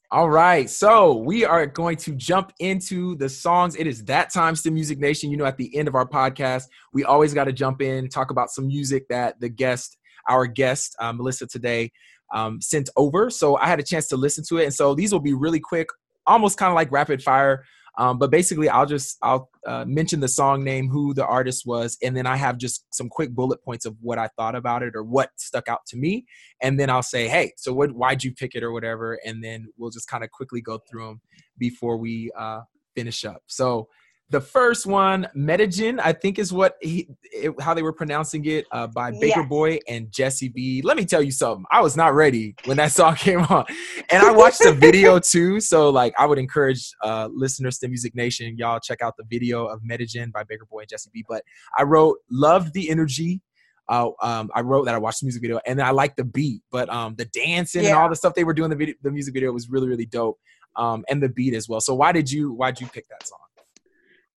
[0.09, 0.69] All right.
[0.69, 3.75] So we are going to jump into the songs.
[3.75, 5.29] It is that time stem music nation.
[5.29, 6.63] You know at the end of our podcast
[6.93, 9.97] we always got to jump in talk about some music that the guest
[10.27, 11.91] our guest uh, melissa today
[12.33, 13.29] um, sent over.
[13.29, 14.65] So I had a chance to listen to it.
[14.65, 15.87] And so these will be really quick,
[16.27, 17.63] almost kind of like rapid fire.
[17.99, 21.97] Um, but basically, I'll just I'll uh, mention the song name, who the artist was,
[22.03, 24.95] and then I have just some quick bullet points of what I thought about it
[24.95, 26.27] or what stuck out to me,
[26.61, 27.91] and then I'll say, hey, so what?
[27.93, 31.07] Why'd you pick it or whatever, and then we'll just kind of quickly go through
[31.07, 31.21] them
[31.57, 32.59] before we uh,
[32.95, 33.41] finish up.
[33.47, 33.87] So
[34.29, 38.65] the first one, Meditjin, I think is what he it, how they were pronouncing it
[38.71, 39.49] uh, by Baker yes.
[39.49, 40.83] Boy and JessB.
[40.83, 41.63] Let me tell you something.
[41.71, 43.65] I was not ready when that song came on,
[44.09, 45.61] and I watched the video too.
[45.61, 49.65] So like, I would encourage uh, listeners to Music Nation, y'all check out the video
[49.65, 51.23] of Meditjin by Baker Boy and JessB.
[51.27, 51.43] But
[51.77, 53.41] I wrote, loved the energy.
[53.87, 56.61] Uh, um, I wrote that I watched the music video and I liked the beat,
[56.69, 57.91] but um, the dancing yeah.
[57.91, 60.05] and all the stuff they were doing the video, the music video was really really
[60.05, 60.37] dope,
[60.75, 61.79] um, and the beat as well.
[61.79, 63.39] So why did you why did you pick that song?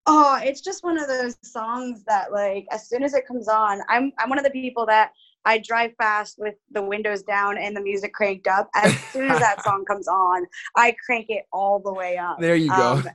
[0.06, 3.80] Oh it's just one of those songs that like as soon as it comes on
[3.88, 5.12] i'm i'm one of the people that
[5.44, 8.68] I drive fast with the windows down and the music cranked up.
[8.74, 12.38] As soon as that song comes on, I crank it all the way up.
[12.40, 12.92] There you go.
[12.92, 13.08] Um,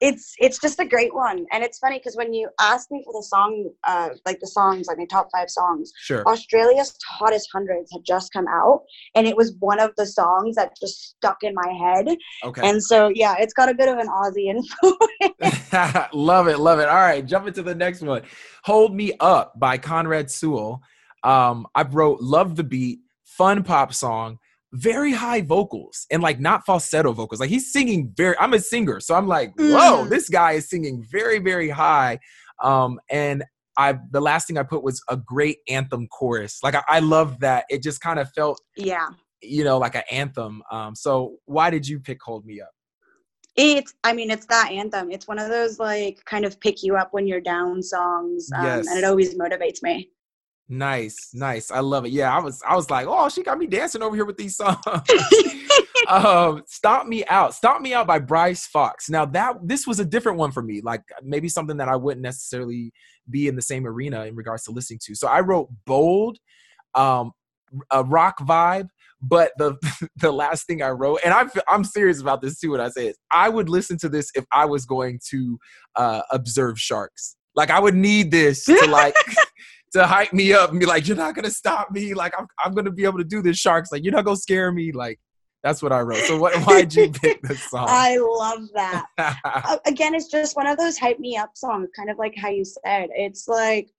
[0.00, 3.12] it's it's just a great one, and it's funny because when you asked me for
[3.12, 6.26] the song, uh, like the songs, like my top five songs, sure.
[6.26, 8.82] Australia's hottest hundreds had just come out,
[9.14, 12.16] and it was one of the songs that just stuck in my head.
[12.42, 12.68] Okay.
[12.68, 16.08] And so yeah, it's got a bit of an Aussie influence.
[16.12, 16.88] love it, love it.
[16.88, 18.22] All right, jump into the next one.
[18.64, 20.82] "Hold Me Up" by Conrad Sewell.
[21.24, 24.38] Um, I wrote "Love the Beat," fun pop song
[24.74, 27.40] very high vocals and like not falsetto vocals.
[27.40, 29.00] Like he's singing very, I'm a singer.
[29.00, 30.08] So I'm like, whoa, mm.
[30.08, 32.18] this guy is singing very, very high.
[32.62, 33.44] Um, and
[33.76, 36.60] I the last thing I put was a great anthem chorus.
[36.62, 37.64] Like I, I love that.
[37.70, 39.08] It just kind of felt yeah,
[39.42, 40.62] you know, like an anthem.
[40.70, 42.70] Um, so why did you pick "Hold Me Up"?
[43.56, 45.10] It's, I mean, it's that anthem.
[45.10, 48.64] It's one of those like kind of pick you up when you're down songs, um,
[48.64, 48.88] yes.
[48.88, 50.10] and it always motivates me.
[50.68, 51.70] Nice, nice.
[51.70, 52.12] I love it.
[52.12, 54.56] Yeah, I was, I was like, oh, she got me dancing over here with these
[54.56, 54.78] songs.
[56.08, 59.10] um, "Stomp Me Out," "Stomp Me Out" by Bryce Fox.
[59.10, 62.22] Now that this was a different one for me, like maybe something that I wouldn't
[62.22, 62.92] necessarily
[63.30, 65.14] be in the same arena in regards to listening to.
[65.14, 66.38] So I wrote bold,
[66.94, 67.32] um,
[67.90, 68.88] a rock vibe,
[69.20, 69.76] but the
[70.16, 72.72] the last thing I wrote, and I'm I'm serious about this too.
[72.72, 75.58] When I say I would listen to this if I was going to
[75.96, 77.36] uh, observe sharks.
[77.54, 79.14] Like I would need this to like
[79.92, 82.14] to hype me up and be like, "You're not gonna stop me.
[82.14, 84.72] Like I'm I'm gonna be able to do this." Sharks, like you're not gonna scare
[84.72, 84.92] me.
[84.92, 85.18] Like
[85.62, 86.24] that's what I wrote.
[86.24, 86.54] So what?
[86.64, 87.86] Why'd you pick this song?
[87.88, 89.80] I love that.
[89.86, 92.64] Again, it's just one of those hype me up songs, kind of like how you
[92.64, 93.10] said.
[93.14, 93.90] It's like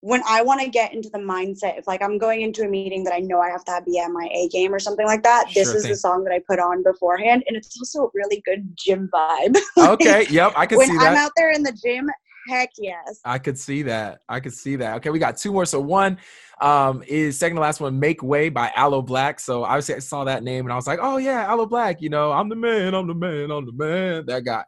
[0.00, 3.02] when I want to get into the mindset, if like I'm going into a meeting
[3.04, 5.50] that I know I have to be at my A game or something like that,
[5.50, 5.92] sure this is thing.
[5.92, 9.56] the song that I put on beforehand, and it's also a really good gym vibe.
[9.76, 10.96] like, okay, yep, I can see that.
[10.96, 12.08] When I'm out there in the gym,
[12.48, 13.20] heck yes.
[13.24, 14.20] I could see that.
[14.28, 14.96] I could see that.
[14.96, 15.66] Okay, we got two more.
[15.66, 16.18] So one
[16.60, 19.40] um is second to last one, "Make Way" by Aloe Blacc.
[19.40, 22.00] So obviously I saw that name and I was like, oh yeah, Aloe Blacc.
[22.00, 22.94] You know, I'm the man.
[22.94, 23.50] I'm the man.
[23.50, 24.26] I'm the man.
[24.26, 24.64] That guy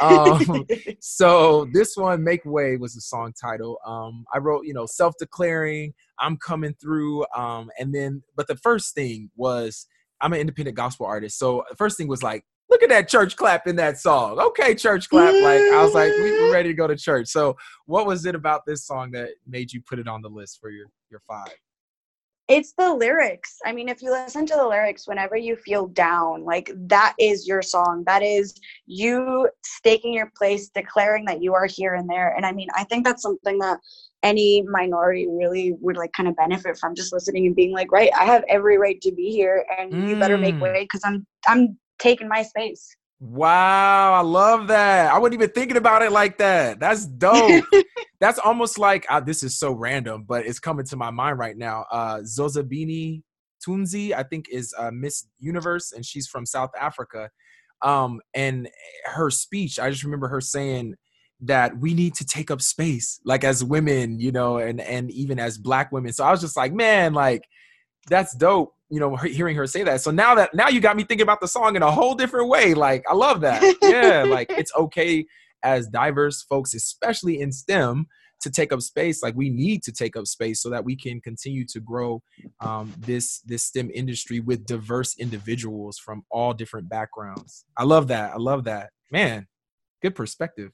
[0.00, 0.66] um,
[1.00, 3.78] so this one, "Make Way," was the song title.
[3.86, 8.94] Um, I wrote, you know, self-declaring, "I'm coming through," um, and then, but the first
[8.94, 9.86] thing was,
[10.20, 13.36] I'm an independent gospel artist, so the first thing was like, look at that church
[13.36, 14.38] clap in that song.
[14.38, 15.32] Okay, church clap.
[15.34, 17.28] Like I was like, we, are ready to go to church.
[17.28, 17.56] So,
[17.86, 20.70] what was it about this song that made you put it on the list for
[20.70, 21.52] your your five?
[22.48, 23.58] it's the lyrics.
[23.64, 27.46] I mean, if you listen to the lyrics whenever you feel down, like that is
[27.46, 28.02] your song.
[28.06, 28.54] That is
[28.86, 32.34] you staking your place, declaring that you are here and there.
[32.36, 33.78] And I mean, I think that's something that
[34.22, 38.10] any minority really would like kind of benefit from just listening and being like, right,
[38.18, 40.08] I have every right to be here and mm.
[40.08, 40.60] you better make mm.
[40.60, 42.96] way because I'm I'm taking my space.
[43.20, 45.12] Wow, I love that.
[45.12, 46.80] I wasn't even thinking about it like that.
[46.80, 47.64] That's dope.
[48.20, 51.56] That's almost like uh, this is so random, but it's coming to my mind right
[51.56, 51.86] now.
[51.92, 53.22] Uh, Zozibini
[53.64, 57.30] Tunzi, I think, is uh, Miss Universe, and she's from South Africa.
[57.82, 58.68] Um, and
[59.04, 60.94] her speech, I just remember her saying
[61.42, 65.38] that we need to take up space, like as women, you know, and and even
[65.38, 66.12] as Black women.
[66.12, 67.42] So I was just like, man, like
[68.08, 70.02] that's dope you know hearing her say that.
[70.02, 72.48] So now that now you got me thinking about the song in a whole different
[72.48, 72.74] way.
[72.74, 73.62] Like i love that.
[73.82, 75.24] Yeah like it's okay
[75.64, 78.06] as diverse folks especially in stem
[78.42, 79.22] to take up space.
[79.22, 82.22] Like we need to take up space so that we can continue to grow
[82.60, 87.64] um, this this stem industry with diverse individuals from all different backgrounds.
[87.78, 88.32] I love that.
[88.34, 88.90] I love that.
[89.10, 89.46] Man
[90.02, 90.70] good perspective.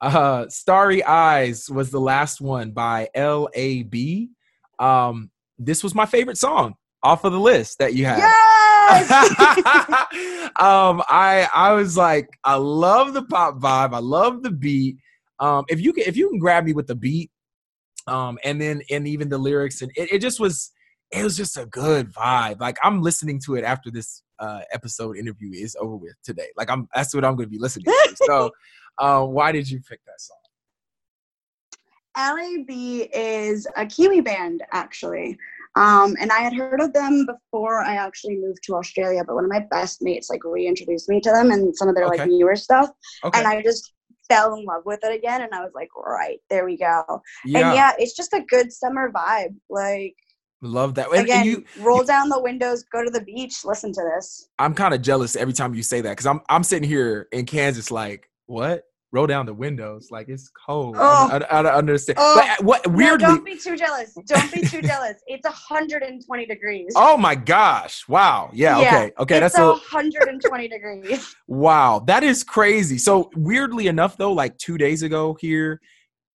[0.00, 4.28] Uh starry eyes was the last one by LAB
[4.78, 8.18] um this was my favorite song off of the list that you have.
[8.18, 9.10] Yes!
[10.56, 13.94] um, I I was like, I love the pop vibe.
[13.94, 14.96] I love the beat.
[15.40, 17.30] Um, if you can if you can grab me with the beat,
[18.06, 20.72] um, and then and even the lyrics, and it, it just was
[21.10, 22.60] it was just a good vibe.
[22.60, 26.48] Like I'm listening to it after this uh, episode interview is over with today.
[26.56, 28.16] Like I'm that's what I'm going to be listening to.
[28.24, 28.50] So,
[28.98, 30.36] uh, why did you pick that song?
[32.16, 35.38] LAB is a Kiwi band, actually.
[35.78, 39.44] Um, and I had heard of them before I actually moved to Australia, but one
[39.44, 42.18] of my best mates like reintroduced me to them and some of their okay.
[42.18, 42.90] like newer stuff.
[43.22, 43.38] Okay.
[43.38, 43.92] And I just
[44.28, 45.42] fell in love with it again.
[45.42, 47.22] And I was like, right, there we go.
[47.44, 47.58] Yeah.
[47.58, 49.54] And yeah, it's just a good summer vibe.
[49.70, 50.16] Like,
[50.60, 51.12] Love that.
[51.12, 54.48] And, Again, and you roll down the windows, go to the beach, listen to this.
[54.58, 57.46] I'm kind of jealous every time you say that because I'm I'm sitting here in
[57.46, 58.82] Kansas like, what?
[59.12, 60.08] Roll down the windows.
[60.10, 60.96] Like it's cold.
[60.98, 61.28] Oh.
[61.30, 62.18] I, I, I, don't understand.
[62.20, 62.34] Oh.
[62.36, 63.26] But what weirdly?
[63.26, 64.16] No, don't be too jealous.
[64.26, 65.16] Don't be too jealous.
[65.26, 66.92] It's 120 degrees.
[66.96, 68.06] Oh my gosh!
[68.08, 68.50] Wow.
[68.52, 68.80] Yeah.
[68.80, 69.12] yeah okay.
[69.20, 69.40] Okay.
[69.40, 71.34] That's a 120 degrees.
[71.48, 72.98] Wow, that is crazy.
[72.98, 75.80] So weirdly enough, though, like two days ago here,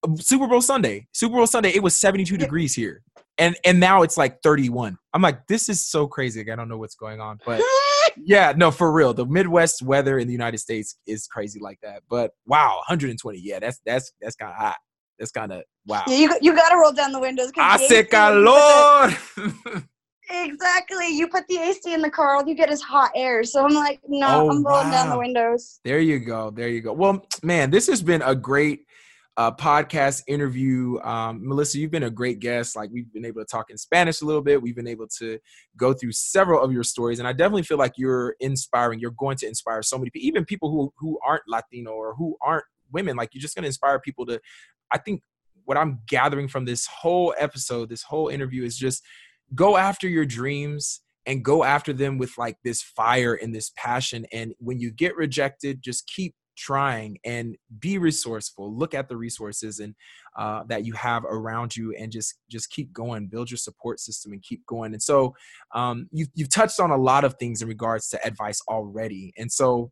[0.03, 3.03] um, Super Bowl Sunday, Super Bowl Sunday, it was 72 degrees here,
[3.37, 4.97] and and now it's like 31.
[5.13, 6.51] I'm like, this is so crazy.
[6.51, 7.61] I don't know what's going on, but
[8.17, 9.13] yeah, no, for real.
[9.13, 12.03] The Midwest weather in the United States is crazy like that.
[12.09, 13.39] But wow, 120.
[13.39, 14.77] Yeah, that's that's that's kind of hot.
[15.19, 16.03] That's kind of wow.
[16.07, 17.51] Yeah, you you got to roll down the windows.
[17.55, 19.15] Hace calor.
[20.29, 21.09] exactly.
[21.09, 23.43] You put the AC in the car, all you get is hot air.
[23.43, 24.91] So I'm like, no, oh, I'm rolling wow.
[24.91, 25.79] down the windows.
[25.83, 26.49] There you go.
[26.49, 26.93] There you go.
[26.93, 28.85] Well, man, this has been a great
[29.37, 30.99] uh, podcast interview.
[31.01, 32.75] Um, Melissa, you've been a great guest.
[32.75, 34.61] Like we've been able to talk in Spanish a little bit.
[34.61, 35.39] We've been able to
[35.75, 38.99] go through several of your stories, and I definitely feel like you're inspiring.
[38.99, 42.37] You're going to inspire so many people, even people who who aren't Latino or who
[42.41, 43.15] aren't women.
[43.15, 44.39] Like you're just going to inspire people to.
[44.91, 45.21] I think
[45.65, 49.03] what I'm gathering from this whole episode, this whole interview is just
[49.55, 54.25] go after your dreams and go after them with like this fire and this passion.
[54.31, 58.75] And when you get rejected, just keep trying and be resourceful.
[58.75, 59.95] Look at the resources and
[60.37, 63.27] uh, that you have around you and just just keep going.
[63.27, 64.93] Build your support system and keep going.
[64.93, 65.35] And so
[65.73, 69.33] um, you've, you've touched on a lot of things in regards to advice already.
[69.37, 69.91] And so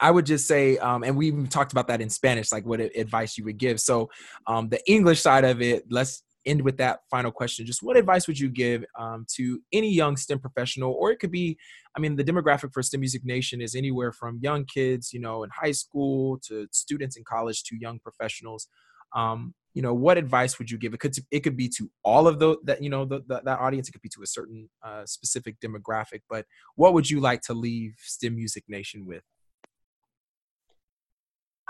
[0.00, 2.80] I would just say, um, and we even talked about that in Spanish, like what
[2.80, 3.80] advice you would give.
[3.80, 4.10] So,
[4.46, 7.66] um, the English side of it, let's end with that final question.
[7.66, 11.30] Just what advice would you give um, to any young STEM professional, or it could
[11.30, 11.56] be,
[11.96, 15.44] I mean, the demographic for STEM Music Nation is anywhere from young kids, you know,
[15.44, 18.68] in high school to students in college to young professionals.
[19.14, 20.94] Um, you know, what advice would you give?
[20.94, 23.58] It could it could be to all of the that you know the, the, that
[23.58, 23.88] audience.
[23.88, 26.20] It could be to a certain uh, specific demographic.
[26.30, 26.46] But
[26.76, 29.22] what would you like to leave STEM Music Nation with?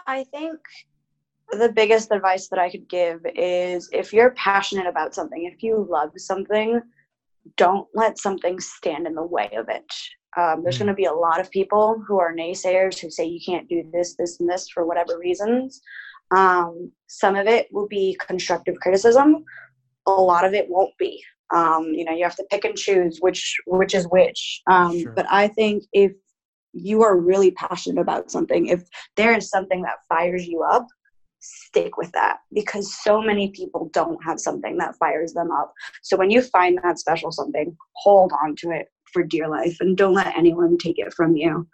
[0.07, 0.61] I think
[1.53, 5.87] the biggest advice that I could give is if you're passionate about something, if you
[5.89, 6.81] love something,
[7.57, 9.85] don't let something stand in the way of it.
[10.37, 10.97] Um, there's going to mm.
[10.97, 14.41] be a lot of people who are naysayers who say you can't do this, this,
[14.41, 15.81] and this for whatever reasons.
[16.31, 19.45] Um, some of it will be constructive criticism.
[20.07, 21.23] A lot of it won't be.
[21.55, 24.63] Um, you know, you have to pick and choose which which is which.
[24.69, 25.13] Um, sure.
[25.13, 26.13] But I think if
[26.73, 28.83] you are really passionate about something, if
[29.17, 30.87] there is something that fires you up,
[31.45, 35.73] stick with that because so many people don't have something that fires them up.
[36.03, 39.97] So when you find that special something, hold on to it for dear life and
[39.97, 41.67] don't let anyone take it from you.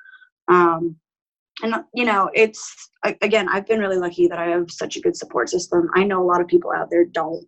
[0.48, 0.96] Um,
[1.62, 2.90] and you know, it's
[3.20, 5.88] again, I've been really lucky that I have such a good support system.
[5.94, 7.46] I know a lot of people out there don't.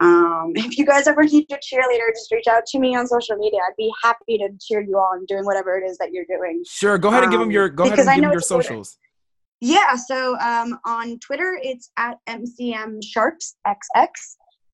[0.00, 3.36] Um, if you guys ever need a cheerleader, just reach out to me on social
[3.36, 3.60] media.
[3.66, 6.62] I'd be happy to cheer you on doing whatever it is that you're doing.
[6.68, 8.98] Sure, go ahead and give them your go ahead and give them your socials.
[9.64, 14.08] Yeah, so um, on Twitter, it's at MCM Sharks XX.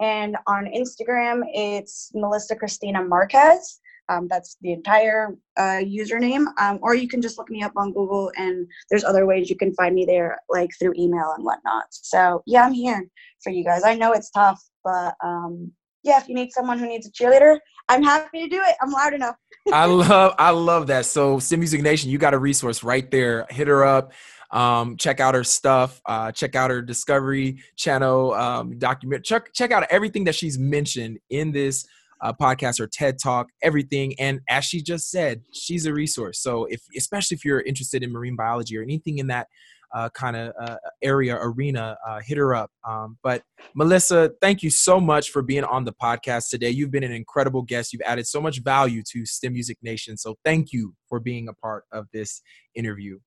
[0.00, 3.80] And on Instagram, it's Melissa Cristina Marquez.
[4.08, 6.46] Um, that's the entire uh, username.
[6.58, 9.56] Um, or you can just look me up on Google, and there's other ways you
[9.56, 11.84] can find me there, like through email and whatnot.
[11.90, 13.06] So, yeah, I'm here
[13.42, 13.82] for you guys.
[13.84, 15.70] I know it's tough, but um,
[16.02, 17.58] yeah, if you need someone who needs a cheerleader,
[17.90, 18.76] I'm happy to do it.
[18.80, 19.36] I'm loud enough.
[19.70, 21.04] I love, I love that.
[21.04, 23.44] So, STEM Music Nation, you got a resource right there.
[23.50, 24.14] Hit her up.
[24.50, 26.00] Um, check out her stuff.
[26.06, 29.24] Uh, check out her Discovery Channel um, document.
[29.24, 31.86] Check check out everything that she's mentioned in this
[32.20, 33.48] uh, podcast or TED Talk.
[33.62, 36.40] Everything, and as she just said, she's a resource.
[36.40, 39.48] So if especially if you're interested in marine biology or anything in that
[39.94, 42.70] uh, kind of uh, area arena, uh, hit her up.
[42.86, 43.42] Um, but
[43.74, 46.70] Melissa, thank you so much for being on the podcast today.
[46.70, 47.92] You've been an incredible guest.
[47.92, 50.16] You've added so much value to STEM Music Nation.
[50.16, 52.42] So thank you for being a part of this
[52.74, 53.18] interview.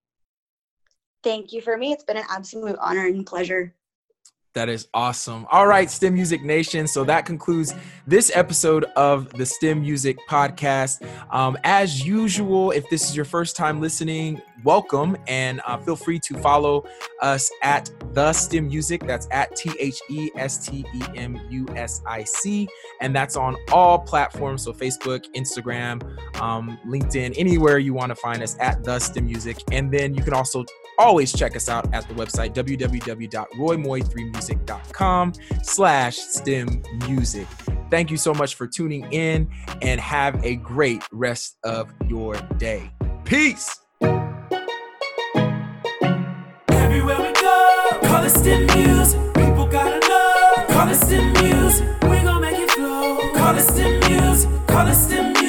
[1.24, 1.92] Thank you for me.
[1.92, 3.74] It's been an absolute honor and pleasure.
[4.54, 5.48] That is awesome.
[5.50, 6.86] All right, STEM Music Nation.
[6.86, 7.74] So that concludes
[8.06, 11.08] this episode of the STEM Music Podcast.
[11.32, 16.20] Um, as usual, if this is your first time listening, welcome and uh, feel free
[16.20, 16.84] to follow
[17.22, 19.08] us at the STEM Music.
[19.08, 22.68] That's at T H E S T E M U S I C.
[23.00, 24.64] And that's on all platforms.
[24.64, 26.04] So Facebook, Instagram,
[26.42, 29.60] um, LinkedIn, anywhere you want to find us at the STEM Music.
[29.72, 30.66] And then you can also
[31.02, 35.34] always check us out at the website www.roymoye3music.com
[35.64, 37.48] slash stem music.
[37.90, 39.50] Thank you so much for tuning in
[39.82, 42.92] and have a great rest of your day.
[43.26, 43.80] Peace.
[46.70, 49.20] Everywhere we go call it stem music.
[49.34, 51.86] People gotta know call it stem music.
[52.04, 53.34] We make it flow.
[53.34, 54.22] Call it stem music
[54.72, 55.41] call it stem music